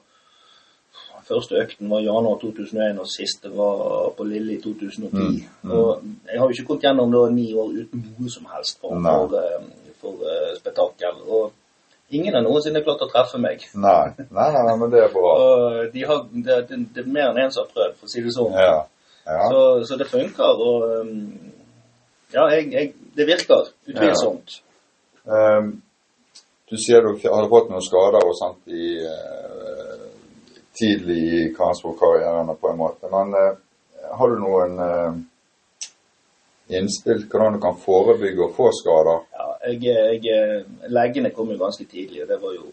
Første 1.24 1.56
økten 1.56 1.90
var 1.90 2.02
i 2.02 2.06
januar 2.08 2.38
2001, 2.42 3.00
og 3.00 3.08
siste 3.08 3.50
var 3.54 4.10
på 4.16 4.26
Lille 4.28 4.56
i 4.56 4.60
2010. 4.60 5.08
Mm, 5.10 5.38
mm. 5.62 5.72
Og 5.72 6.02
jeg 6.28 6.40
har 6.40 6.46
jo 6.46 6.56
ikke 6.56 6.70
gått 6.72 6.86
gjennom 6.86 7.12
da 7.14 7.22
ni 7.32 7.46
år 7.56 7.74
uten 7.80 8.06
noe 8.10 8.32
som 8.32 8.48
helst 8.52 8.80
for, 8.82 8.98
for, 9.00 9.36
eh, 9.40 9.92
for 10.02 10.24
uh, 10.24 10.50
spetakkel. 10.58 11.22
Og 11.24 12.14
ingen 12.14 12.36
har 12.36 12.44
noensinne 12.44 12.84
klart 12.84 13.06
å 13.06 13.10
treffe 13.12 13.40
meg. 13.40 13.64
Nei. 13.74 14.10
Nei, 14.20 14.48
nei, 14.56 14.64
nei, 14.68 14.76
men 14.82 14.92
det 14.92 15.04
er 15.06 15.14
bra. 15.14 15.32
Og 15.44 15.94
de 15.94 16.04
har, 16.10 16.26
det, 16.34 16.60
det, 16.68 16.82
det 16.96 17.06
er 17.06 17.14
mer 17.16 17.30
enn 17.30 17.46
én 17.46 17.54
som 17.54 17.64
har 17.64 17.72
prøvd, 17.72 17.96
for 18.00 18.10
å 18.10 18.14
si 18.14 18.24
det 18.26 18.36
sånn. 18.36 18.60
Ja. 18.60 18.82
Ja. 19.24 19.48
Så, 19.48 19.60
så 19.88 19.96
det 19.96 20.10
funker, 20.10 20.58
og 20.60 20.82
um, 21.00 21.52
ja, 22.34 22.44
jeg, 22.52 22.66
jeg, 22.74 22.90
det 23.16 23.24
virker 23.24 23.70
utvilsomt. 23.88 24.58
Ehm, 25.24 25.70
du 26.68 26.76
sier 26.80 27.04
du 27.04 27.14
har 27.22 27.48
fått 27.48 27.70
noen 27.72 27.84
skader 27.84 28.26
og 28.26 28.34
sånt 28.36 28.68
i, 28.68 28.98
eh, 29.00 29.93
tidlig 30.78 31.20
i 31.40 31.54
kampsportkarrieren 31.56 32.50
på 32.60 32.70
en 32.72 32.80
måte, 32.80 33.10
men 33.12 33.34
eh, 33.38 33.52
har 34.18 34.30
du 34.34 34.38
noen 34.42 34.78
eh, 34.84 35.18
innspill 36.78 37.26
hvordan 37.30 37.56
du 37.56 37.60
kan 37.62 37.76
forebygge 37.84 38.46
og 38.48 38.54
få 38.56 38.70
skader? 38.80 39.20
Ja, 39.36 39.50
jeg, 39.70 40.22
jeg, 40.24 40.64
leggene 40.92 41.30
kom 41.36 41.52
jo 41.52 41.58
ganske 41.60 41.84
tidlig, 41.90 42.24
og 42.24 42.28
det 42.32 42.40
var 42.42 42.56
jo 42.56 42.70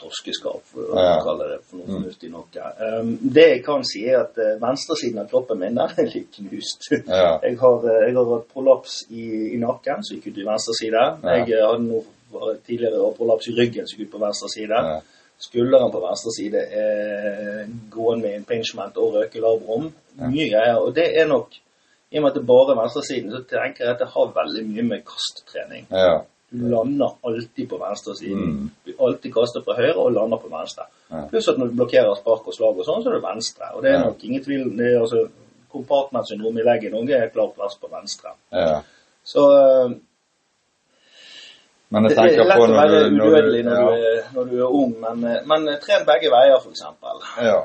torskeskap, 0.00 0.62
for 0.72 0.94
å 0.94 0.96
Ja. 0.96 1.16
kalle 1.24 1.46
det 1.50 1.58
for 1.68 1.76
noe 1.76 1.86
Mm. 1.86 1.96
fornuftig 1.98 2.30
noe. 2.32 2.68
Um, 2.80 3.18
det 3.34 3.48
jeg 3.50 3.64
kan 3.64 3.84
si, 3.84 4.06
er 4.08 4.20
at 4.22 4.38
venstresiden 4.62 5.18
av 5.20 5.28
kroppen 5.28 5.58
min, 5.60 5.76
er 5.84 6.06
litt 6.14 6.30
knust. 6.38 6.88
Ja. 7.06 7.38
Jeg 7.42 7.58
har, 7.60 7.84
eh, 7.84 8.06
jeg 8.08 8.14
har 8.16 8.24
hatt 8.32 8.48
prolaps 8.54 9.04
i, 9.10 9.54
i 9.54 9.58
nakken, 9.60 10.00
så 10.02 10.14
gikk 10.16 10.30
ut 10.32 10.38
i 10.38 10.46
venstre 10.48 10.74
side. 10.80 11.02
Ja. 11.22 11.36
Jeg 11.36 11.52
eh, 11.52 11.66
hadde 11.66 11.84
noe 11.84 12.54
tidligere 12.66 13.12
prolaps 13.16 13.48
i 13.48 13.56
ryggen, 13.58 13.84
så 13.86 13.96
gikk 13.98 14.08
ut 14.08 14.12
på 14.16 14.24
venstre 14.24 14.48
side. 14.48 14.80
Ja. 14.88 15.00
Skulderen 15.40 15.92
på 15.92 16.02
venstre 16.02 16.32
side 16.36 16.62
er 16.76 17.68
gående 17.90 18.26
med 18.26 18.36
impingement 18.42 18.96
og 19.00 19.14
røkelabrum. 19.16 19.86
Mye 20.20 20.48
greier. 20.50 20.80
Og 20.82 20.92
det 20.96 21.06
er 21.16 21.30
nok, 21.30 21.54
i 22.10 22.18
og 22.18 22.26
med 22.26 22.30
at 22.30 22.36
det 22.36 22.46
bare 22.50 22.74
er 22.74 22.80
venstresiden, 22.82 23.32
så 23.32 23.40
tenker 23.48 23.86
jeg 23.86 23.94
at 23.94 24.02
det 24.02 24.10
har 24.12 24.34
veldig 24.36 24.66
mye 24.68 24.84
med 24.90 25.06
kastetrening. 25.08 25.86
Ja. 25.90 26.18
Du 26.50 26.66
lander 26.68 27.14
alltid 27.24 27.68
på 27.70 27.78
venstresiden. 27.80 28.52
Mm. 28.52 28.70
Du 28.86 28.92
alltid 29.06 29.32
kaster 29.32 29.64
fra 29.64 29.78
høyre 29.78 29.96
og 30.02 30.12
lander 30.12 30.42
på 30.42 30.50
venstre. 30.52 30.88
Ja. 31.08 31.24
Pluss 31.30 31.48
at 31.48 31.60
når 31.60 31.70
du 31.70 31.78
blokkerer 31.78 32.20
spark 32.20 32.50
og 32.50 32.56
slag 32.56 32.76
og 32.82 32.88
sånn, 32.88 33.00
så 33.04 33.10
er 33.10 33.16
det 33.16 33.24
venstre. 33.24 33.72
Og 33.76 33.86
det 33.86 33.94
er 33.94 34.04
nok 34.04 34.24
ingen 34.26 34.44
tvil 34.44 34.68
det 34.76 34.92
er 34.92 35.00
altså 35.00 35.24
Compartment-syndrom 35.70 36.56
i 36.58 36.66
leggen 36.66 36.96
òg 36.98 37.12
er 37.14 37.28
klart 37.32 37.56
verst 37.58 37.80
på 37.80 37.88
venstre. 37.92 38.34
ja. 38.52 38.80
Så 39.30 39.42
øh, 39.54 39.92
Men 41.90 42.06
jeg 42.06 42.10
det 42.10 42.18
er 42.18 42.28
tenker 42.28 42.48
lett 42.48 42.60
på 42.60 42.64
å 42.64 42.70
når 42.70 42.78
være 42.78 43.02
du, 43.02 43.16
når 43.16 43.34
udødelig 43.34 43.60
når, 43.66 43.76
ja. 43.76 43.82
du 43.82 44.08
er, 44.12 44.24
når 44.36 44.48
du 44.50 44.56
er 44.60 44.78
ung, 44.80 44.94
men, 45.04 45.24
øh, 45.32 45.38
men 45.52 45.68
øh, 45.72 45.78
tren 45.82 46.06
begge 46.06 46.32
veier, 46.32 46.58
f.eks. 46.62 46.84
ja. 47.42 47.60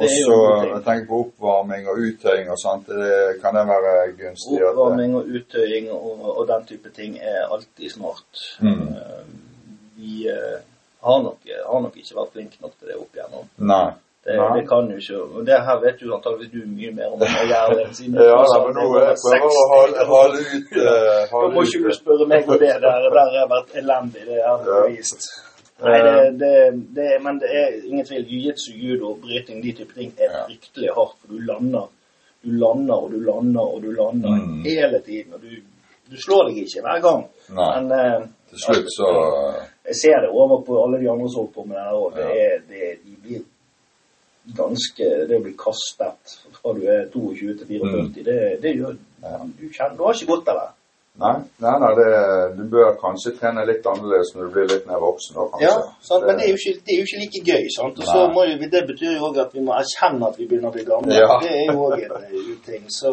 Og 0.00 0.08
så 0.08 0.36
jeg 0.64 0.82
tenker 0.86 1.06
på 1.10 1.18
oppvarming 1.26 1.88
og 1.92 1.98
uttøying 2.00 2.48
og 2.48 2.56
sånt. 2.62 2.86
Det, 2.88 3.40
kan 3.42 3.56
det 3.58 3.66
være 3.68 3.94
gunstig? 4.16 4.60
Oppvarming 4.64 5.16
og 5.18 5.28
uttøying 5.36 5.90
og, 5.92 6.22
og 6.38 6.46
den 6.48 6.64
type 6.70 6.92
ting 6.96 7.18
er 7.20 7.50
alltid 7.50 7.90
smart. 7.92 8.44
Mm. 8.64 8.86
Eh, 8.96 9.24
Vi 10.00 10.28
eh, 10.32 10.60
har, 11.04 11.18
nok, 11.22 11.50
har 11.72 11.80
nok 11.84 11.96
ikke 12.00 12.16
vært 12.16 12.32
flinke 12.32 12.62
nok 12.62 12.78
til 12.78 12.88
det 12.88 12.96
opp 12.96 13.18
igjennom. 13.18 13.50
Nei. 13.68 13.88
Det, 14.24 14.34
det 14.54 14.62
kan 14.68 14.84
jo 14.92 14.96
ikke 15.00 15.18
Og 15.36 15.46
det 15.48 15.56
her 15.66 15.76
vet 15.84 16.02
jo 16.02 16.14
antakeligvis 16.16 16.52
du 16.52 16.60
mye 16.78 16.90
mer 16.92 17.08
om 17.14 17.22
enn 17.24 17.36
jeg 17.40 17.46
gjør. 17.52 17.70
det, 17.78 17.84
siden 17.96 18.12
du 18.18 18.22
Ja, 18.22 18.40
men 18.64 18.74
nå 18.76 18.82
jeg 19.00 19.16
prøver 19.24 19.46
å 19.46 19.52
60. 19.54 19.70
hale, 19.72 20.02
hale 20.10 20.38
ut 20.56 20.68
Uh, 20.76 21.22
Da 21.30 21.46
må 21.54 21.62
ikke 21.64 21.80
du 21.86 21.92
spørre 21.96 22.26
meg 22.32 22.48
om 22.48 22.58
det. 22.60 22.68
Der, 22.84 22.98
der 23.14 23.22
har 23.24 23.32
jeg 23.38 23.48
vært 23.54 23.70
elendig. 23.80 24.22
Det 24.28 24.40
har 24.48 24.58
Ja. 24.68 24.82
jeg 24.84 24.96
vist. 24.98 25.22
Nei, 25.80 25.98
det, 26.42 26.52
det, 26.96 27.06
men 27.24 27.38
det 27.40 27.48
er 27.62 27.68
ingen 27.88 28.04
tvil. 28.04 28.26
Jiu-jitsu, 28.28 28.72
judo, 28.76 29.14
bryting, 29.22 29.62
de 29.64 29.72
type 29.78 29.94
ting 29.96 30.12
er 30.20 30.28
fryktelig 30.44 30.90
hardt. 30.98 31.16
For 31.22 31.28
du 31.32 31.38
lander, 31.50 31.86
du 32.44 32.50
lander 32.62 32.94
og 33.00 33.08
du 33.14 33.18
lander 33.30 33.64
og 33.74 33.80
du 33.82 33.90
lander 33.96 34.28
Mm. 34.36 34.60
hele 34.68 35.00
tiden. 35.08 35.32
Og 35.34 35.40
du, 35.40 35.48
du 36.10 36.16
slår 36.26 36.48
deg 36.50 36.56
ikke 36.66 36.84
hver 36.84 37.00
gang. 37.08 37.22
Nei. 37.56 37.70
Men 37.80 37.92
eh, 38.00 38.20
Til 38.50 38.58
slutt 38.66 38.88
så 38.98 39.08
jeg 39.88 39.96
ser 40.02 40.20
det 40.22 40.30
over 40.30 40.60
på 40.66 40.76
alle 40.84 40.98
de 41.02 41.08
andre 41.10 41.26
som 41.32 41.40
holder 41.40 41.54
på 41.56 41.64
med 41.64 41.76
det 41.76 41.84
her. 41.88 41.96
òg. 42.04 42.10
det 42.14 42.28
Ja. 42.28 42.58
det, 42.70 43.09
ganske 44.56 45.06
Det 45.28 45.38
å 45.38 45.42
bli 45.44 45.54
kastet 45.58 46.36
fra 46.60 46.72
du 46.76 46.82
er 46.86 47.06
22 47.12 47.54
til 47.58 47.66
44, 47.66 48.02
Mm. 48.02 48.12
det, 48.24 48.38
det 48.62 48.76
gjør 48.76 48.96
du 49.58 49.64
kjenner 49.72 49.96
Du 49.96 50.04
har 50.04 50.14
ikke 50.14 50.26
godt 50.34 50.48
av 50.48 50.60
det. 50.60 50.68
Nei, 51.20 51.32
nei, 51.60 51.72
nei 51.82 51.88
det, 51.98 52.10
du 52.56 52.62
bør 52.72 52.94
kanskje 53.00 53.32
trene 53.36 53.64
litt 53.68 53.84
annerledes 53.84 54.30
når 54.34 54.46
du 54.46 54.50
blir 54.54 54.68
litt 54.70 54.86
mer 54.88 55.00
voksen. 55.02 55.34
Da. 55.36 55.58
Ja, 55.60 55.72
sant? 56.06 56.24
men 56.24 56.38
det 56.38 56.46
er, 56.46 56.54
ikke, 56.54 56.80
det 56.86 56.94
er 56.94 57.00
jo 57.00 57.04
ikke 57.08 57.20
like 57.24 57.42
gøy. 57.50 57.66
sant? 57.74 57.98
Og 58.00 58.06
så 58.08 58.20
må 58.32 58.44
jo, 58.48 58.54
Det 58.72 58.82
betyr 58.88 59.16
jo 59.18 59.26
òg 59.28 59.40
at 59.42 59.52
vi 59.52 59.60
må 59.66 59.74
erkjenne 59.76 60.28
at 60.30 60.38
vi 60.38 60.46
begynner 60.48 60.70
å 60.70 60.72
bli 60.78 60.84
gamle. 60.86 61.18
Ja. 61.18 61.36
Det 61.42 61.50
er 61.50 61.66
jo 61.72 61.82
òg 61.90 61.96
en 62.06 62.14
ting, 62.30 62.46
uting. 62.54 62.86
Så 62.94 63.12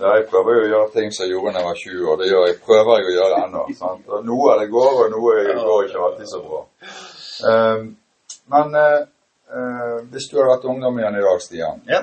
Ja, 0.00 0.14
jeg 0.14 0.24
prøver 0.30 0.56
jo 0.56 0.62
å 0.64 0.70
gjøre 0.72 0.92
ting 0.94 1.12
som 1.12 1.26
jeg 1.26 1.34
gjorde 1.34 1.52
da 1.52 1.58
jeg 1.60 1.68
var 1.68 1.82
20 1.82 2.08
år. 2.12 2.16
Det 2.22 2.30
gjør 2.30 2.46
jeg, 2.48 2.56
prøver 2.70 2.94
jeg 3.02 3.10
å 3.10 3.14
gjøre 3.18 3.42
ennå. 3.44 3.66
sant? 3.82 4.08
Og 4.08 4.24
Noe 4.30 4.48
av 4.54 4.60
det 4.62 4.70
går, 4.78 4.92
og 5.04 5.10
noe 5.18 5.36
Ja. 5.50 5.58
går 5.68 5.84
ikke 5.90 6.04
alltid 6.08 6.32
så 6.32 6.40
bra. 6.48 6.62
Um, 7.52 7.96
men 8.48 8.74
eh, 8.74 9.00
eh, 9.54 9.96
hvis 10.12 10.28
du 10.30 10.38
hadde 10.38 10.52
vært 10.54 10.68
ungdom 10.72 11.00
igjen 11.00 11.18
i 11.18 11.24
dag, 11.24 11.42
Stian, 11.44 11.80
ja. 11.88 12.02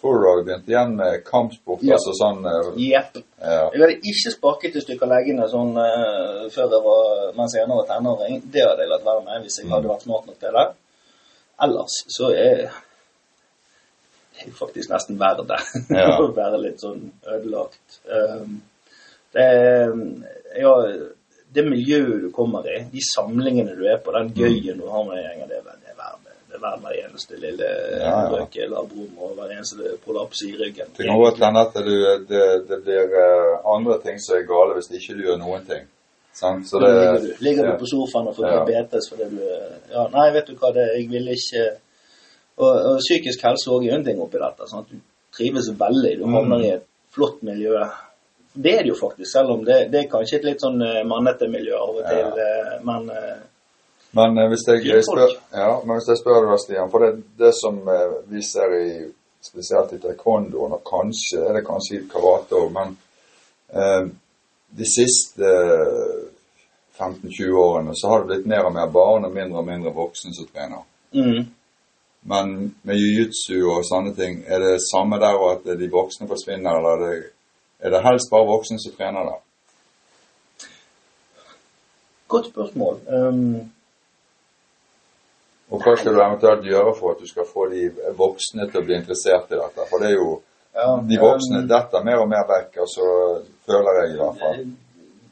tror 0.00 0.16
du 0.16 0.24
du 0.24 0.28
hadde 0.30 0.46
begynt 0.48 0.70
igjen 0.72 0.96
med 0.98 1.20
kampsport? 1.26 1.84
Ja. 1.86 1.98
Altså 1.98 2.14
sånn 2.18 2.42
Uh, 2.46 2.72
ja. 2.80 3.02
Jeg 3.74 3.82
hadde 3.82 3.98
ikke 4.00 4.32
sparket 4.32 4.78
i 4.78 4.82
stykker 4.84 5.10
leggene 5.10 5.46
sånn 5.52 5.76
uh, 5.76 6.46
før 6.52 6.72
jeg 6.72 6.82
var, 6.88 7.12
mens 7.36 7.56
jeg 7.56 7.68
var 7.68 7.86
tenåring. 7.90 8.40
Det 8.44 8.64
hadde 8.64 8.86
jeg 8.86 8.92
latt 8.94 9.06
være 9.06 9.24
med 9.28 9.44
hvis 9.44 9.60
jeg 9.60 9.70
hadde 9.72 9.92
vært 9.92 10.06
smart 10.08 10.30
nok 10.30 10.40
til 10.40 10.56
det. 10.56 10.66
Ellers 11.66 11.98
så 12.12 12.30
er 12.32 12.64
det 14.36 14.50
er 14.50 14.56
faktisk 14.56 14.90
nesten 14.92 15.20
verre 15.20 15.60
Ja. 15.88 16.16
å 16.22 16.32
være 16.36 16.60
litt 16.60 16.82
sånn 16.82 17.06
ødelagt. 17.24 18.00
Um, 18.04 18.58
det, 19.36 19.46
ja, 20.60 20.72
det 21.56 21.64
miljøet 21.64 22.22
du 22.24 22.30
kommer 22.34 22.66
i, 22.68 22.82
de 22.92 23.02
samlingene 23.04 23.76
du 23.76 23.84
er 23.88 24.00
på, 24.02 24.12
den 24.16 24.32
gøyen 24.36 24.80
du 24.80 24.88
har 24.92 25.04
med 25.08 25.22
gjengen, 25.22 25.48
det 25.50 25.60
er 25.60 25.66
det 25.66 25.85
er 26.56 26.60
er 26.60 26.64
verdt 26.66 26.82
hver 26.84 26.96
eneste 27.04 27.38
lille 27.40 27.68
Ja, 28.00 28.12
ja. 28.12 28.28
røke 28.32 28.68
labrum 28.72 29.18
og 29.22 29.34
hver 29.36 29.52
eneste 29.56 29.96
prolaps 30.04 30.42
i 30.48 30.54
ryggen. 30.56 30.88
Det 30.96 31.06
kan 31.06 31.20
godt 31.20 31.38
hende 31.44 31.60
at 31.66 31.74
du, 31.86 31.96
det, 32.30 32.44
det 32.68 32.78
blir 32.84 33.14
eh, 33.24 33.58
andre 33.76 33.98
ting 34.02 34.18
som 34.20 34.36
er 34.38 34.46
gale 34.48 34.74
hvis 34.78 34.90
ikke 34.98 35.16
du 35.18 35.22
gjør 35.28 35.38
noen 35.42 35.66
ting. 35.68 35.84
Sant? 36.36 36.66
Så 36.68 36.80
det, 36.82 36.88
ligger 36.92 37.20
du, 37.22 37.28
ligger 37.44 37.64
ja. 37.64 37.72
du 37.72 37.78
på 37.80 37.86
sofaen 37.88 38.26
og 38.28 38.34
får 38.36 38.50
diabetes 38.52 39.06
fordi 39.12 39.28
du 39.36 39.42
Ja, 39.92 40.02
nei, 40.12 40.26
vet 40.34 40.50
du 40.50 40.56
hva, 40.60 40.72
det, 40.76 40.88
jeg 40.98 41.06
vil 41.12 41.30
ikke 41.32 41.62
Og, 42.56 42.72
og 42.72 42.98
psykisk 43.04 43.42
helse 43.44 43.70
òg 43.72 43.86
er 43.86 43.94
en 43.98 44.04
ting 44.04 44.20
oppi 44.20 44.38
dette. 44.40 44.64
sånn 44.68 44.84
at 44.84 44.90
Du 44.92 44.98
trives 45.36 45.66
veldig. 45.76 46.12
Du 46.18 46.24
havner 46.24 46.56
Mm. 46.56 46.64
i 46.64 46.70
et 46.74 46.84
flott 47.12 47.42
miljø. 47.44 47.76
Det 48.56 48.72
er 48.72 48.82
det 48.82 48.88
jo 48.88 48.94
faktisk, 48.96 49.28
selv 49.32 49.50
om 49.52 49.64
det, 49.64 49.90
det 49.92 49.98
er 50.00 50.08
kanskje 50.08 50.38
et 50.38 50.44
litt 50.48 50.60
sånn 50.64 50.80
eh, 50.80 51.02
mannete 51.04 51.48
miljø 51.52 51.74
av 51.76 51.90
og 52.00 52.04
til. 52.08 52.40
Ja. 52.40 52.78
Men 52.88 53.10
eh, 53.12 53.36
Men 54.12 54.38
eh, 54.38 54.48
hvis 54.48 54.66
jeg, 54.68 54.84
jeg 54.86 55.04
spør, 55.04 55.32
ja, 55.52 55.72
men 55.84 55.98
hvis 55.98 56.10
jeg 56.12 56.20
spør 56.22 56.46
deg, 56.46 56.60
Stian, 56.62 56.90
for 56.90 57.04
det, 57.04 57.24
det 57.38 57.52
som 57.56 57.80
eh, 57.88 58.18
vi 58.30 58.42
ser 58.44 58.76
i 58.78 58.90
spesielt 59.46 59.92
i 59.92 60.00
taekwondoen, 60.02 60.76
og 60.76 60.86
kanskje 60.86 61.42
er 61.46 61.58
det 61.58 61.66
kanskje 61.66 61.98
i 61.98 62.06
karate 62.10 62.58
òg, 62.58 62.70
men 62.74 62.96
eh, 63.70 64.08
de 64.78 64.88
siste 64.88 65.50
eh, 65.50 66.24
15-20 66.96 67.60
årene 67.60 67.94
så 67.94 68.10
har 68.10 68.22
det 68.22 68.30
blitt 68.30 68.50
mer 68.50 68.66
og 68.66 68.74
mer 68.74 68.90
barn 68.92 69.28
og 69.28 69.34
mindre 69.34 69.60
og 69.60 69.68
mindre 69.68 69.92
voksne 69.94 70.34
som 70.34 70.48
trener. 70.48 70.82
mm, 71.12 71.46
Men 72.26 72.74
med 72.82 72.98
jiu-jitsu 72.98 73.60
og 73.70 73.84
sånne 73.86 74.14
ting, 74.16 74.40
er 74.46 74.58
det 74.58 74.80
samme 74.82 75.20
der 75.22 75.36
og 75.36 75.50
at 75.52 75.78
de 75.78 75.90
voksne 75.92 76.28
forsvinner, 76.28 76.78
eller 76.78 76.96
er 76.96 77.04
det, 77.04 77.30
er 77.78 77.92
det 77.94 78.02
helst 78.02 78.32
bare 78.32 78.48
voksne 78.48 78.80
som 78.82 78.96
trener 78.96 79.28
der? 79.28 79.42
Godt 82.28 82.46
spørsmål. 82.46 83.00
Um, 83.06 83.70
Og 85.70 85.82
hva 85.82 85.96
skal 85.98 86.14
du 86.14 86.20
eventuelt 86.22 86.66
gjøre 86.68 86.92
for 86.94 87.16
at 87.16 87.22
du 87.22 87.26
skal 87.26 87.46
få 87.48 87.66
de 87.72 87.88
voksne 88.18 88.68
til 88.70 88.80
å 88.80 88.86
bli 88.86 88.94
interessert 89.00 89.50
i 89.50 89.58
dette? 89.58 89.86
For 89.90 90.02
det 90.02 90.12
er 90.12 90.18
jo 90.20 90.28
ja, 90.76 90.90
de 91.08 91.18
voksne 91.18 91.62
um, 91.64 91.68
detter 91.70 92.04
mer 92.06 92.22
og 92.22 92.28
mer 92.30 92.44
vekk, 92.50 92.82
og 92.84 92.90
så 92.92 93.06
føler 93.66 93.98
jeg 94.02 94.12
i 94.12 94.18
hvert 94.20 94.42
fall. 94.42 94.60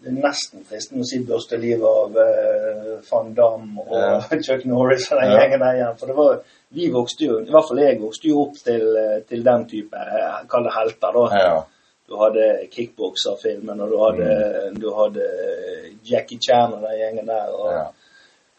Det 0.04 0.10
er 0.10 0.16
nesten 0.20 0.64
fristende 0.68 1.04
å 1.04 1.08
si 1.08 1.20
børste 1.24 1.58
livet 1.60 1.86
av 1.86 2.18
uh, 2.18 2.96
van 3.10 3.30
Damme 3.36 3.84
og 3.86 3.94
Ja. 3.94 4.18
Chuck 4.46 4.64
Norris 4.68 5.06
og 5.12 5.20
den 5.20 5.30
Ja. 5.30 5.38
gjengen 5.42 5.62
der 5.62 5.78
igjen. 5.78 5.98
For 6.00 6.10
det 6.10 6.16
var, 6.18 6.40
vi 6.80 6.88
vokste 6.92 7.28
jo, 7.28 7.38
i 7.44 7.54
hvert 7.54 7.68
fall 7.70 7.82
jeg 7.84 8.00
vokste 8.02 8.28
jo 8.28 8.42
opp 8.42 8.58
til, 8.64 8.88
eh, 9.00 9.20
til 9.28 9.44
den 9.46 9.68
type, 9.70 9.96
uh, 9.96 10.42
kall 10.50 10.66
det 10.66 10.74
helter 10.80 11.20
da. 11.20 11.24
Ja, 11.44 11.54
Du 12.04 12.18
hadde 12.20 12.66
kickbokserfilmen, 12.68 13.78
og 13.80 13.88
du 13.88 13.94
hadde, 14.02 14.32
du 14.76 14.90
hadde 14.92 15.28
Jackie 16.04 16.36
Chan 16.36 16.74
og 16.74 16.82
den 16.82 16.98
gjengen 17.00 17.30
der. 17.30 17.46
Og 17.56 17.70
ja. 17.72 17.84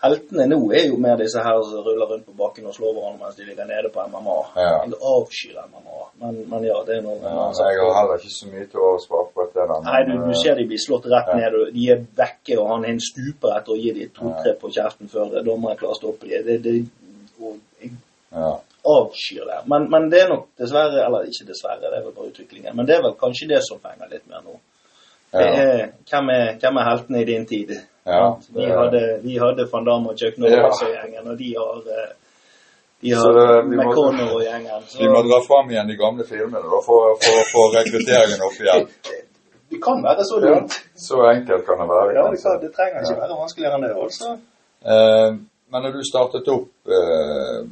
Heltene 0.06 0.46
nå 0.52 0.58
er 0.78 0.86
jo 0.90 0.98
mer 1.02 1.18
disse 1.20 1.42
her 1.42 1.60
som 1.66 1.82
ruller 1.86 2.10
rundt 2.12 2.26
på 2.28 2.36
bakken 2.38 2.68
og 2.70 2.76
slår 2.76 2.94
hverandre 2.94 3.26
mens 3.26 3.38
de 3.40 3.48
ligger 3.48 3.68
nede 3.70 3.90
på 3.94 4.04
MMA. 4.12 4.36
Ja. 4.56 4.74
Jeg 4.86 5.00
avskyr 5.12 5.62
MMA, 5.72 6.02
men, 6.22 6.38
men 6.52 6.68
ja, 6.68 6.76
det 6.88 7.00
er 7.00 7.06
noe 7.06 7.18
ja 7.24 7.48
jeg 7.60 7.80
har 7.82 7.98
heller 8.00 8.22
ikke 8.22 8.34
så 8.36 8.52
mye 8.52 8.68
til 8.72 8.84
å 8.86 8.92
svare 9.02 9.32
på 9.34 9.48
det 9.48 9.64
der. 9.64 9.74
Nei, 9.88 10.02
du, 10.10 10.14
du 10.22 10.30
eh, 10.34 10.38
ser 10.44 10.60
de 10.60 10.68
blir 10.70 10.84
slått 10.86 11.10
rett 11.12 11.32
Ja. 11.32 11.40
ned, 11.42 11.58
og 11.58 11.74
de 11.74 11.88
er 11.96 12.06
vekke, 12.22 12.60
og 12.60 12.70
han 12.74 12.86
er 12.86 12.94
en 12.94 13.02
stuper 13.04 13.58
etter 13.58 13.74
å 13.74 13.80
gi 13.82 13.96
de 13.98 14.08
to-tre 14.20 14.54
på 14.62 14.72
kjeften 14.78 15.12
før 15.12 15.40
dommeren 15.42 15.80
klarer 15.82 15.98
å 15.98 16.00
stoppe 16.00 16.30
dem. 16.30 16.46
Det, 16.46 16.60
det, 16.62 16.76
jeg 17.82 17.92
ja. 18.36 18.52
avskyr 18.96 19.50
det. 19.50 19.60
Men, 19.72 19.90
men 19.92 20.08
det 20.14 20.22
er 20.22 20.32
nok 20.32 20.48
dessverre, 20.60 21.02
eller 21.08 21.28
ikke 21.32 21.50
dessverre, 21.50 21.82
det 21.88 21.92
er 21.98 22.06
vel 22.06 22.16
bare 22.16 22.32
utviklingen, 22.32 22.76
men 22.78 22.88
det 22.88 22.98
er 23.00 23.04
vel 23.08 23.18
kanskje 23.20 23.50
det 23.56 23.64
som 23.66 23.82
fenger 23.84 24.12
litt 24.12 24.26
mer 24.30 24.46
nå. 24.46 24.60
Er, 25.36 25.90
hvem, 26.08 26.30
er, 26.32 26.54
hvem 26.62 26.78
er 26.80 26.88
heltene 26.88 27.22
i 27.22 27.28
din 27.28 27.46
tid? 27.50 27.74
Ja, 28.06 28.38
vi, 28.54 28.66
hadde, 28.70 29.20
vi 29.24 29.38
hadde 29.42 29.66
Van 29.72 29.86
Damme 29.86 30.10
og 30.14 30.18
Chuck 30.20 30.38
Norris 30.38 30.82
Ja. 30.82 31.22
og 31.26 31.38
de 31.38 31.54
har, 31.58 31.78
eh, 31.78 32.12
de 33.02 33.10
Så 33.12 33.22
har 33.22 33.34
det- 33.34 33.70
vi 33.70 33.76
må- 33.78 33.84
McConnor 33.84 34.32
og 34.36 34.42
gjengen. 34.42 34.82
Så 34.88 34.98
Vi 35.00 35.08
må 35.08 35.22
dra 35.30 35.40
fram 35.48 35.70
igjen 35.72 35.88
de 35.88 35.96
gamle 35.98 36.24
filmene 36.24 36.62
da, 36.74 36.80
for 36.86 37.14
å 37.14 37.18
få 37.54 37.62
rekrutteringen 37.78 38.42
opp 38.48 38.60
igjen. 38.62 38.88
det 39.72 39.82
kan 39.84 40.04
være 40.04 40.24
så 40.30 40.38
lurt. 40.40 40.72
så 40.96 41.16
enkelt 41.34 41.66
kan 41.66 41.78
det 41.82 41.88
være. 41.90 42.14
Ja, 42.18 42.24
det, 42.32 42.44
kan, 42.44 42.62
det 42.62 42.72
trenger 42.78 43.02
ikke 43.02 43.22
være 43.22 43.40
vanskeligere 43.42 43.76
enn 43.76 43.82
det, 43.88 43.96
altså. 44.06 44.30
Eh, 44.86 45.32
men 45.72 45.84
når 45.84 45.92
du 45.94 46.02
startet 46.04 46.48
opp 46.48 46.70
eh, 46.88 47.66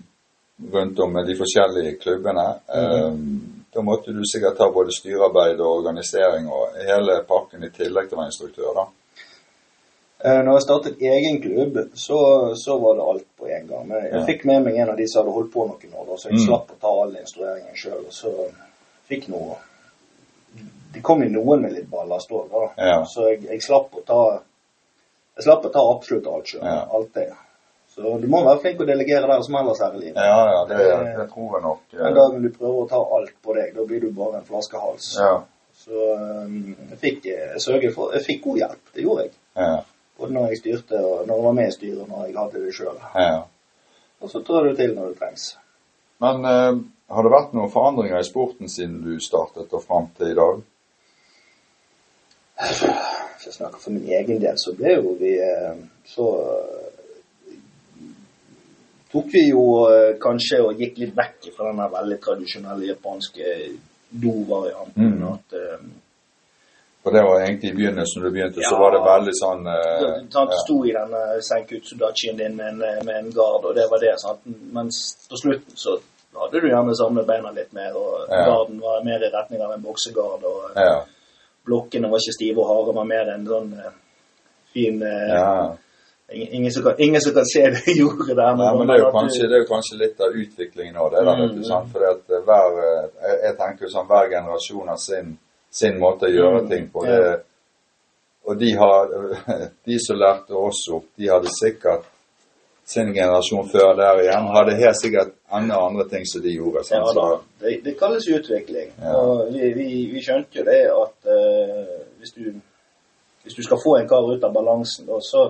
rundt 0.73 0.99
om 0.99 1.13
med 1.13 1.25
de 1.27 1.35
forskjellige 1.37 1.99
klubbene, 2.01 2.47
eh, 2.73 3.13
da 3.75 3.81
måtte 3.81 4.13
du 4.13 4.21
sikkert 4.25 4.57
ta 4.57 4.69
både 4.71 4.91
styrearbeid 4.91 5.59
og 5.61 5.77
organisering 5.77 6.49
og 6.49 6.73
hele 6.89 7.21
pakken 7.29 7.63
i 7.63 7.69
tillegg 7.69 8.09
til 8.09 8.17
å 8.17 8.21
være 8.21 8.31
instruktør, 8.33 8.73
da. 8.81 8.85
Eh, 10.25 10.39
Når 10.43 10.53
jeg 10.55 10.61
startet 10.63 11.01
egen 11.03 11.41
klubb, 11.43 11.77
så, 11.99 12.17
så 12.55 12.77
var 12.79 12.95
det 12.95 13.03
alt 13.11 13.25
på 13.39 13.47
en 13.51 13.67
gang. 13.67 13.87
Men 13.87 14.03
jeg 14.05 14.13
Ja. 14.13 14.25
fikk 14.25 14.45
med 14.45 14.63
meg 14.63 14.77
en 14.79 14.89
av 14.93 14.97
de 14.97 15.07
som 15.07 15.21
hadde 15.25 15.33
holdt 15.35 15.51
på 15.53 15.65
noen 15.67 15.93
år, 15.99 16.05
da, 16.07 16.15
så 16.17 16.29
jeg 16.29 16.37
Mm. 16.39 16.45
slapp 16.47 16.71
å 16.71 16.79
ta 16.81 16.91
all 17.01 17.15
instrueringen 17.19 17.75
sjøl. 17.75 18.05
Og 18.07 18.13
så 18.13 18.31
fikk 19.09 19.27
noe 19.29 19.57
Det 20.93 21.01
kom 21.01 21.23
jo 21.23 21.29
noen 21.33 21.61
med 21.61 21.71
litt 21.73 21.89
ballast 21.89 22.29
òg, 22.31 22.49
da. 22.51 22.67
Ja. 22.77 22.97
Så 23.09 23.23
jeg, 23.31 23.43
jeg 23.49 23.61
slapp 23.65 23.95
å 23.97 24.03
ta 24.05 24.19
Jeg 25.35 25.43
slapp 25.47 25.63
å 25.65 25.71
ta 25.73 25.81
absolutt 25.95 26.27
alt 26.29 26.45
sjøl. 26.51 26.61
Ja. 26.63 26.85
Alt 26.93 27.13
det. 27.15 27.31
Så 27.95 28.19
du 28.21 28.27
må 28.29 28.43
være 28.45 28.59
flink 28.61 28.79
å 28.81 28.85
delegere 28.85 29.27
der 29.27 29.41
som 29.41 29.55
ellers 29.55 29.81
her 29.81 29.95
i 29.97 29.99
livet. 30.03 30.17
Ja, 30.17 30.43
ja, 30.51 30.59
det, 30.69 30.77
det 31.17 31.25
tror 31.31 31.55
jeg 31.57 31.63
nok. 31.65 31.81
eh, 31.93 32.03
Den 32.03 32.13
dagen 32.19 32.41
du 32.45 32.49
prøver 32.53 32.83
å 32.83 32.89
ta 32.89 33.01
alt 33.17 33.33
på 33.43 33.53
deg, 33.57 33.73
da 33.75 33.85
blir 33.89 34.01
du 34.01 34.11
bare 34.11 34.37
en 34.39 34.45
flaskehals. 34.45 35.15
Ja, 35.19 35.43
Så 35.77 36.13
um, 36.45 36.75
jeg 36.91 36.99
fikk 37.01 37.25
jeg 37.25 37.93
for 37.95 38.13
Jeg 38.13 38.21
fikk 38.25 38.43
god 38.43 38.57
hjelp. 38.61 38.83
Det 38.93 39.01
gjorde 39.03 39.25
jeg. 39.25 39.31
ja, 39.57 39.81
Både 40.17 40.33
når 40.35 40.51
jeg 40.51 40.61
styrte, 40.61 40.99
og 40.99 41.27
når 41.27 41.35
jeg 41.35 41.45
var 41.47 41.57
med 41.57 41.67
i 41.67 41.75
styret, 41.75 42.01
og 42.03 42.09
når 42.09 42.25
jeg 42.25 42.37
hadde 42.37 42.65
det 42.65 42.75
sjøl. 42.77 42.99
ja. 43.15 43.41
Og 44.23 44.29
så 44.31 44.39
trår 44.39 44.69
du 44.69 44.75
til 44.79 44.93
når 44.95 45.09
det 45.11 45.17
trengs. 45.19 45.47
Men 46.23 46.45
eh, 46.47 46.77
har 47.11 47.25
det 47.25 47.31
vært 47.33 47.55
noen 47.57 47.71
forandringer 47.73 48.21
i 48.21 48.27
sporten 48.27 48.69
siden 48.71 49.01
du 49.03 49.17
startet 49.19 49.73
og 49.75 49.83
fram 49.83 50.07
til 50.17 50.31
i 50.31 50.37
dag? 50.37 50.61
Hvis 52.63 53.47
jeg 53.49 53.57
snakker 53.57 53.81
for 53.83 53.91
min 53.91 54.07
egen 54.07 54.39
del, 54.41 54.59
så 54.61 54.71
ble 54.77 54.95
jo 54.95 55.15
vi 55.19 55.33
eh, 55.41 55.73
Så 56.07 56.27
eh, 56.39 57.57
tok 59.11 59.27
vi 59.33 59.47
jo 59.49 59.65
eh, 59.89 60.13
kanskje 60.21 60.61
og 60.63 60.79
gikk 60.79 61.01
litt 61.03 61.17
vekk 61.17 61.51
fra 61.57 61.71
den 61.71 61.83
veldig 61.97 62.19
tradisjonelle 62.23 62.93
japanske 62.93 63.57
do-varianten. 64.23 65.17
Mm. 65.17 65.27
At 65.33 65.57
For 67.03 67.11
det 67.11 67.23
var 67.27 67.41
egentlig 67.43 67.69
i 67.73 67.75
begynnelsen 67.75 68.23
du 68.23 68.29
begynte, 68.31 68.63
så 68.63 68.77
var 68.79 68.93
det 68.95 69.01
veldig 69.03 69.33
sånn 69.35 69.65
eh, 69.67 70.03
sant, 70.31 70.53
ja. 70.55 70.59
sto 70.63 70.77
i 70.87 70.93
den 70.95 71.11
uh, 71.11 72.37
din 72.37 72.55
med 72.55 72.67
en, 72.69 72.77
med 73.03 73.15
en 73.17 73.31
gard, 73.35 73.65
og 73.67 73.75
det 73.75 73.89
var 73.91 73.99
det. 73.99 74.13
Sant? 74.21 74.39
Mens 74.71 75.01
på 75.27 75.35
slutten 75.41 75.75
så 75.75 75.97
hadde 76.39 76.61
du 76.61 76.69
gjerne 76.69 76.95
samlet 76.95 77.27
beina 77.27 77.51
litt 77.51 77.73
mer, 77.73 77.91
og 77.97 78.29
Ja. 78.29 78.45
garden 78.47 78.79
var 78.79 79.03
mer 79.03 79.19
i 79.19 79.31
retning 79.33 79.61
av 79.61 79.73
en 79.73 79.83
boksegard. 79.83 80.43
og 80.43 80.71
ja. 80.75 81.03
blokkene 81.65 82.09
var 82.09 82.23
ikke 82.23 82.37
stive 82.39 82.63
og 82.63 82.69
harde, 82.71 82.95
var 82.95 83.05
mer 83.05 83.33
en 83.35 83.45
sånn 83.47 83.73
eh, 83.79 83.93
fin 84.73 85.03
eh, 85.03 85.29
ja. 85.29 85.75
ingen, 86.31 86.71
som 86.71 86.83
kan, 86.83 86.95
ingen 86.97 87.21
som 87.21 87.33
kan 87.33 87.45
se 87.45 87.63
det 87.69 87.83
jeg 87.87 87.97
gjorde 88.01 88.35
der. 88.35 88.55
Nei, 88.55 88.71
men 88.79 88.87
det 88.87 88.99
er, 88.99 89.11
kanskje, 89.11 89.47
det 89.47 89.57
er 89.59 89.65
jo 89.65 89.71
kanskje 89.75 90.01
litt 90.01 90.21
av 90.23 90.35
utviklingen 90.43 90.95
nå. 90.95 91.09
det. 91.13 91.25
Da, 91.25 91.35
vet 91.41 91.51
du, 91.51 91.61
Mm. 91.61 91.69
sant? 91.69 91.95
Eh, 91.95 92.09
eh, 92.09 93.09
jeg, 93.27 93.39
jeg 93.43 93.57
tenker 93.59 93.85
jo 93.85 93.93
sånn, 93.95 94.07
hver 94.07 94.31
generasjon 94.31 94.87
har 94.87 95.01
sin, 95.03 95.37
sin 95.73 95.99
måte 95.99 96.29
å 96.29 96.33
gjøre 96.33 96.63
Mm, 96.63 96.69
ting 96.69 96.89
på. 96.93 97.05
Det, 97.05 97.35
og 98.43 98.57
de, 98.59 98.71
har, 98.77 99.13
de 99.87 99.99
som 99.99 100.19
lærte 100.19 100.53
oss 100.53 100.87
opp, 100.93 101.07
de 101.15 101.29
hadde 101.31 101.51
sikkert 101.53 102.09
sin 102.85 103.13
generasjon 103.13 103.69
før 103.71 103.93
der 103.95 104.21
igjen, 104.25 104.49
hadde 104.51 104.75
helt 104.75 104.99
sikkert 104.99 105.31
enda 105.55 105.79
andre 105.87 106.05
ting 106.11 106.25
som 106.27 106.43
de 106.43 106.51
gjorde. 106.57 106.83
Ja, 106.91 107.03
da. 107.15 107.27
Det, 107.63 107.77
det 107.85 107.95
kalles 107.99 108.27
utvikling. 108.27 108.91
Ja. 108.99 109.15
Og 109.15 109.53
vi, 109.53 109.69
vi, 109.77 109.87
vi 110.11 110.23
skjønte 110.23 110.59
jo 110.59 110.65
det 110.67 110.81
at 110.91 111.29
uh, 111.31 111.93
hvis, 112.19 112.33
du, 112.35 112.49
hvis 113.45 113.55
du 113.55 113.63
skal 113.63 113.79
få 113.83 113.95
en 113.97 114.09
kar 114.09 114.27
ut 114.27 114.43
av 114.43 114.55
balansen, 114.55 115.07
da, 115.07 115.21
så, 115.23 115.45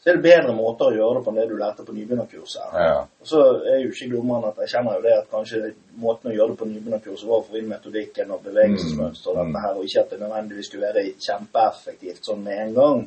så 0.00 0.08
er 0.10 0.16
det 0.16 0.22
bedre 0.24 0.54
måter 0.56 0.86
å 0.88 0.94
gjøre 0.96 1.18
det 1.18 1.24
på 1.26 1.30
enn 1.30 1.38
det 1.40 1.48
du 1.50 1.56
lærte 1.60 1.84
på 1.84 1.92
nybegynnerkurset. 1.92 2.70
ja. 2.72 3.00
Og 3.20 3.26
så 3.28 3.40
er 3.68 3.82
jo 3.82 3.90
ikke 3.92 4.08
dummere 4.14 4.48
at 4.48 4.56
jeg 4.64 4.68
kjenner 4.72 4.94
jo 4.96 5.02
det 5.04 5.12
at 5.18 5.26
kanskje 5.30 5.74
måten 6.00 6.30
å 6.30 6.34
gjøre 6.34 6.48
det 6.54 6.58
på 6.62 6.68
nybegynnerkurset 6.70 7.28
var 7.28 7.42
å 7.42 7.44
få 7.50 7.58
inn 7.60 7.68
metodikken 7.68 8.30
og 8.32 8.40
bevegelsesmønster 8.46 9.30
og 9.30 9.36
Mm. 9.36 9.52
dette 9.52 9.64
her, 9.66 9.74
og 9.76 9.84
ikke 9.84 10.00
at 10.00 10.10
det 10.10 10.20
nødvendigvis 10.20 10.66
skulle 10.70 10.86
være 10.88 11.04
kjempeeffektivt 11.26 12.24
sånn 12.24 12.42
med 12.44 12.58
en 12.58 12.74
gang. 12.74 13.02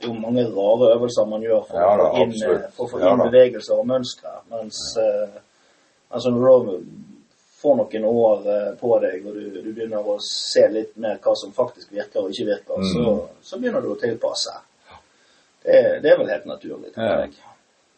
Det 0.00 0.08
er 0.08 0.14
jo 0.14 0.20
mange 0.20 0.46
rare 0.48 0.94
øvelser 0.96 1.26
man 1.28 1.42
gjør 1.44 1.66
for, 1.68 1.76
Ja 1.76 1.96
da, 2.00 2.08
å, 2.08 2.16
få 2.16 2.22
inn, 2.24 2.32
for 2.72 2.84
å 2.86 2.88
få 2.88 3.00
inn 3.00 3.06
ja, 3.06 3.28
bevegelser 3.28 3.74
og 3.82 3.86
mønstre. 3.86 4.32
Mens 4.50 4.80
uh, 4.96 5.28
altså 6.10 6.30
når 6.32 6.64
du 6.64 6.80
får 7.60 7.76
noen 7.76 8.04
år 8.08 8.46
uh, 8.48 8.70
på 8.80 8.94
deg, 9.04 9.26
og 9.26 9.34
du, 9.36 9.60
du 9.60 9.72
begynner 9.76 10.00
å 10.08 10.16
se 10.24 10.64
litt 10.72 10.96
mer 10.96 11.18
hva 11.20 11.34
som 11.36 11.52
faktisk 11.52 11.92
virker 11.92 12.24
og 12.24 12.32
ikke 12.32 12.48
virker, 12.48 12.80
Mm. 12.80 12.90
så, 12.94 13.28
så 13.42 13.58
begynner 13.60 13.84
du 13.84 13.90
å 13.92 13.98
tilpasse. 14.00 14.56
Det, 15.64 16.00
det 16.02 16.10
er 16.10 16.18
vel 16.18 16.30
helt 16.32 16.46
naturlig. 16.48 16.92
Ja. 16.96 17.26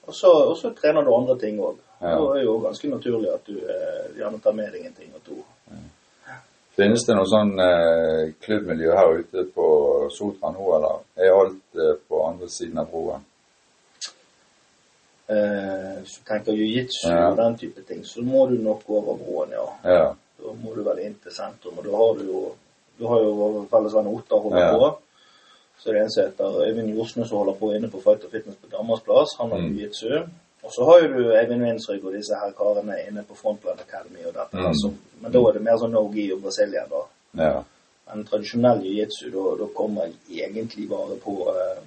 Og 0.06 0.14
så, 0.14 0.70
trener 0.80 1.04
du 1.06 1.12
andre 1.14 1.38
ting 1.38 1.60
òg. 1.62 1.76
Ja. 2.00 2.16
Da 2.18 2.22
er 2.32 2.38
det 2.40 2.44
jo 2.44 2.56
ganske 2.64 2.88
naturlig 2.90 3.30
at 3.30 3.46
du 3.46 3.58
eh, 3.62 4.06
gjerne 4.18 4.40
tar 4.42 4.56
med 4.58 4.72
deg 4.74 4.86
en 4.88 4.96
ting 4.98 5.12
og 5.14 5.22
to. 5.26 5.36
Finnes 6.74 7.04
det 7.06 7.14
noe 7.14 7.28
sånn 7.28 7.52
eh, 7.60 8.32
klubbmiljø 8.42 8.94
her 8.96 9.18
ute 9.20 9.44
på 9.54 9.66
Sotra 10.10 10.50
nå, 10.54 10.64
eller 10.78 11.02
er 11.20 11.36
alt 11.36 11.78
eh, 11.78 11.94
på 12.08 12.22
andre 12.26 12.48
siden 12.50 12.80
av 12.82 12.88
broen? 12.90 13.22
Eh, 15.30 16.00
hvis 16.00 16.16
du 16.18 16.24
tenker 16.26 16.56
jiu-jitsu 16.56 17.06
Ja. 17.12 17.28
og 17.30 17.36
den 17.38 17.58
type 17.60 17.82
ting, 17.86 18.02
så 18.04 18.24
må 18.24 18.46
du 18.50 18.56
nok 18.58 18.82
over 18.88 19.20
broen, 19.20 19.52
ja. 19.54 19.68
Ja. 19.84 20.08
Da 20.42 20.54
må 20.64 20.74
du 20.74 20.82
vel 20.82 20.98
inn 21.04 21.14
til 21.22 21.32
sentrum. 21.32 21.78
Og 21.78 21.84
da 21.84 21.94
har 21.96 22.18
du 22.18 22.24
jo 22.26 22.42
du 22.98 23.06
har 23.08 23.22
jo 23.24 23.30
vår 23.34 23.54
felles 23.70 23.94
venn 23.94 24.10
Ottar 24.10 24.42
holder 24.42 24.60
Ja. 24.60 24.72
på. 24.72 24.88
Så 25.82 25.88
er 25.90 25.92
det 25.94 26.02
en 26.02 26.10
som 26.14 26.24
heter 26.24 26.60
Øyvind 26.66 26.90
Jorsnes 26.94 27.28
som 27.28 27.38
holder 27.38 27.54
på 27.58 27.72
inne 27.74 27.88
på 27.90 28.00
Fight 28.04 28.24
og 28.24 28.30
Fitness 28.30 28.56
på 28.62 28.68
Danmarks 28.76 29.02
plass. 29.02 29.30
Han 29.40 29.50
har 29.50 29.58
Mm. 29.58 29.72
jiu-jitsu. 29.76 30.28
Og 30.62 30.70
så 30.74 30.84
har 30.84 30.98
jo 31.02 31.08
du 31.14 31.32
Eivind 31.34 31.62
Winsrygg 31.64 32.04
og 32.04 32.12
disse 32.12 32.34
her 32.38 32.52
karene 32.58 32.94
inne 33.08 33.24
på 33.28 33.34
Frontland 33.34 33.80
Academy 33.80 34.22
og 34.28 34.34
dette. 34.34 34.56
Mm. 34.56 34.66
Altså, 34.66 34.92
men 35.20 35.32
da 35.32 35.38
er 35.38 35.52
det 35.52 35.62
mer 35.62 35.76
sånn 35.82 35.90
no-gi 35.96 36.32
og 36.32 36.42
Brasilia, 36.42 36.84
da. 36.92 37.00
ja. 37.44 37.62
en 38.14 38.24
tradisjonell 38.28 38.78
jiu-jitsu, 38.84 39.26
da, 39.34 39.42
da 39.64 39.66
kommer 39.76 40.02
jeg 40.04 40.14
egentlig 40.50 40.88
bare 40.90 41.16
på 41.24 41.34
eh, 41.50 41.82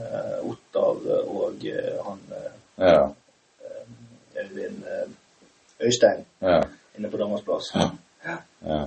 eh, 0.00 0.50
Ottar 0.50 0.96
og 1.28 1.66
eh, 1.66 1.98
han 2.06 2.18
eh, 2.40 2.52
Ja. 2.88 3.08
Øyvind 4.42 4.82
eh, 4.92 5.08
Øystein 5.86 6.24
Ja. 6.42 6.60
inne 6.98 7.10
på 7.10 7.16
Danmarks 7.16 7.44
plass. 7.44 7.64
ja. 8.24 8.84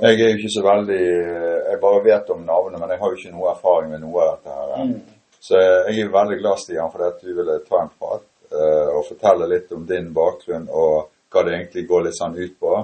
Jeg 0.00 0.20
er 0.20 0.28
jo 0.30 0.38
ikke 0.38 0.52
så 0.54 0.62
veldig 0.62 0.98
Jeg 1.02 1.78
bare 1.82 2.04
vet 2.04 2.30
om 2.30 2.44
navnet, 2.46 2.80
men 2.80 2.92
jeg 2.92 3.00
har 3.00 3.10
jo 3.10 3.18
ikke 3.18 3.32
noe 3.34 3.54
erfaring 3.54 3.90
med 3.90 4.04
noe 4.04 4.22
av 4.22 4.36
dette. 4.36 4.58
her. 4.58 4.84
Mm. 4.86 5.30
Så 5.40 5.60
jeg 5.60 6.04
er 6.04 6.12
veldig 6.12 6.38
glad, 6.42 6.60
Stian, 6.60 6.92
for 6.92 7.06
at 7.08 7.22
du 7.22 7.32
ville 7.34 7.56
ta 7.66 7.80
en 7.80 7.94
prat 7.98 8.26
uh, 8.52 8.88
og 8.98 9.06
fortelle 9.08 9.48
litt 9.48 9.72
om 9.72 9.86
din 9.88 10.12
bakgrunn 10.14 10.68
og 10.68 11.08
hva 11.30 11.44
det 11.46 11.54
egentlig 11.54 11.86
går 11.88 12.04
litt 12.06 12.18
sånn 12.18 12.36
ut 12.36 12.56
på. 12.58 12.74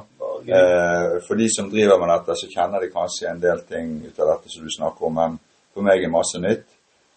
Eh, 0.46 1.16
for 1.26 1.34
de 1.34 1.48
som 1.50 1.70
driver 1.70 1.98
med 1.98 2.12
dette, 2.12 2.36
så 2.38 2.48
kjenner 2.50 2.82
de 2.82 2.92
kanskje 2.92 3.30
en 3.32 3.42
del 3.42 3.62
ting 3.66 3.96
ut 4.06 4.20
av 4.22 4.36
dette 4.36 4.52
som 4.52 4.64
du 4.64 4.70
snakker 4.70 5.08
om, 5.08 5.16
men 5.18 5.38
for 5.74 5.86
meg 5.86 6.04
er 6.04 6.12
masse 6.12 6.38
nytt. 6.38 6.66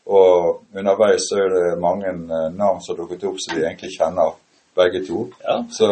Og 0.10 0.63
underveis 0.73 1.28
så 1.30 1.43
er 1.43 1.54
det 1.54 1.82
mange 1.82 2.10
eh, 2.10 2.47
navn 2.58 2.82
som 2.82 2.95
har 2.95 3.04
dukket 3.04 3.28
opp 3.30 3.38
som 3.43 3.58
vi 3.58 3.65
egentlig 3.65 3.93
kjenner, 3.93 4.34
begge 4.80 5.04
to. 5.06 5.28
Ja, 5.43 5.60
Så 5.69 5.89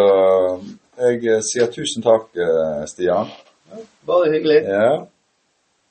jeg 0.98 1.22
eh, 1.28 1.44
sier 1.46 1.70
tusen 1.74 2.06
takk, 2.06 2.32
eh, 2.34 2.82
Stian. 2.90 3.30
Bare 4.08 4.32
hyggelig. 4.32 4.63
Ja, 4.63 5.08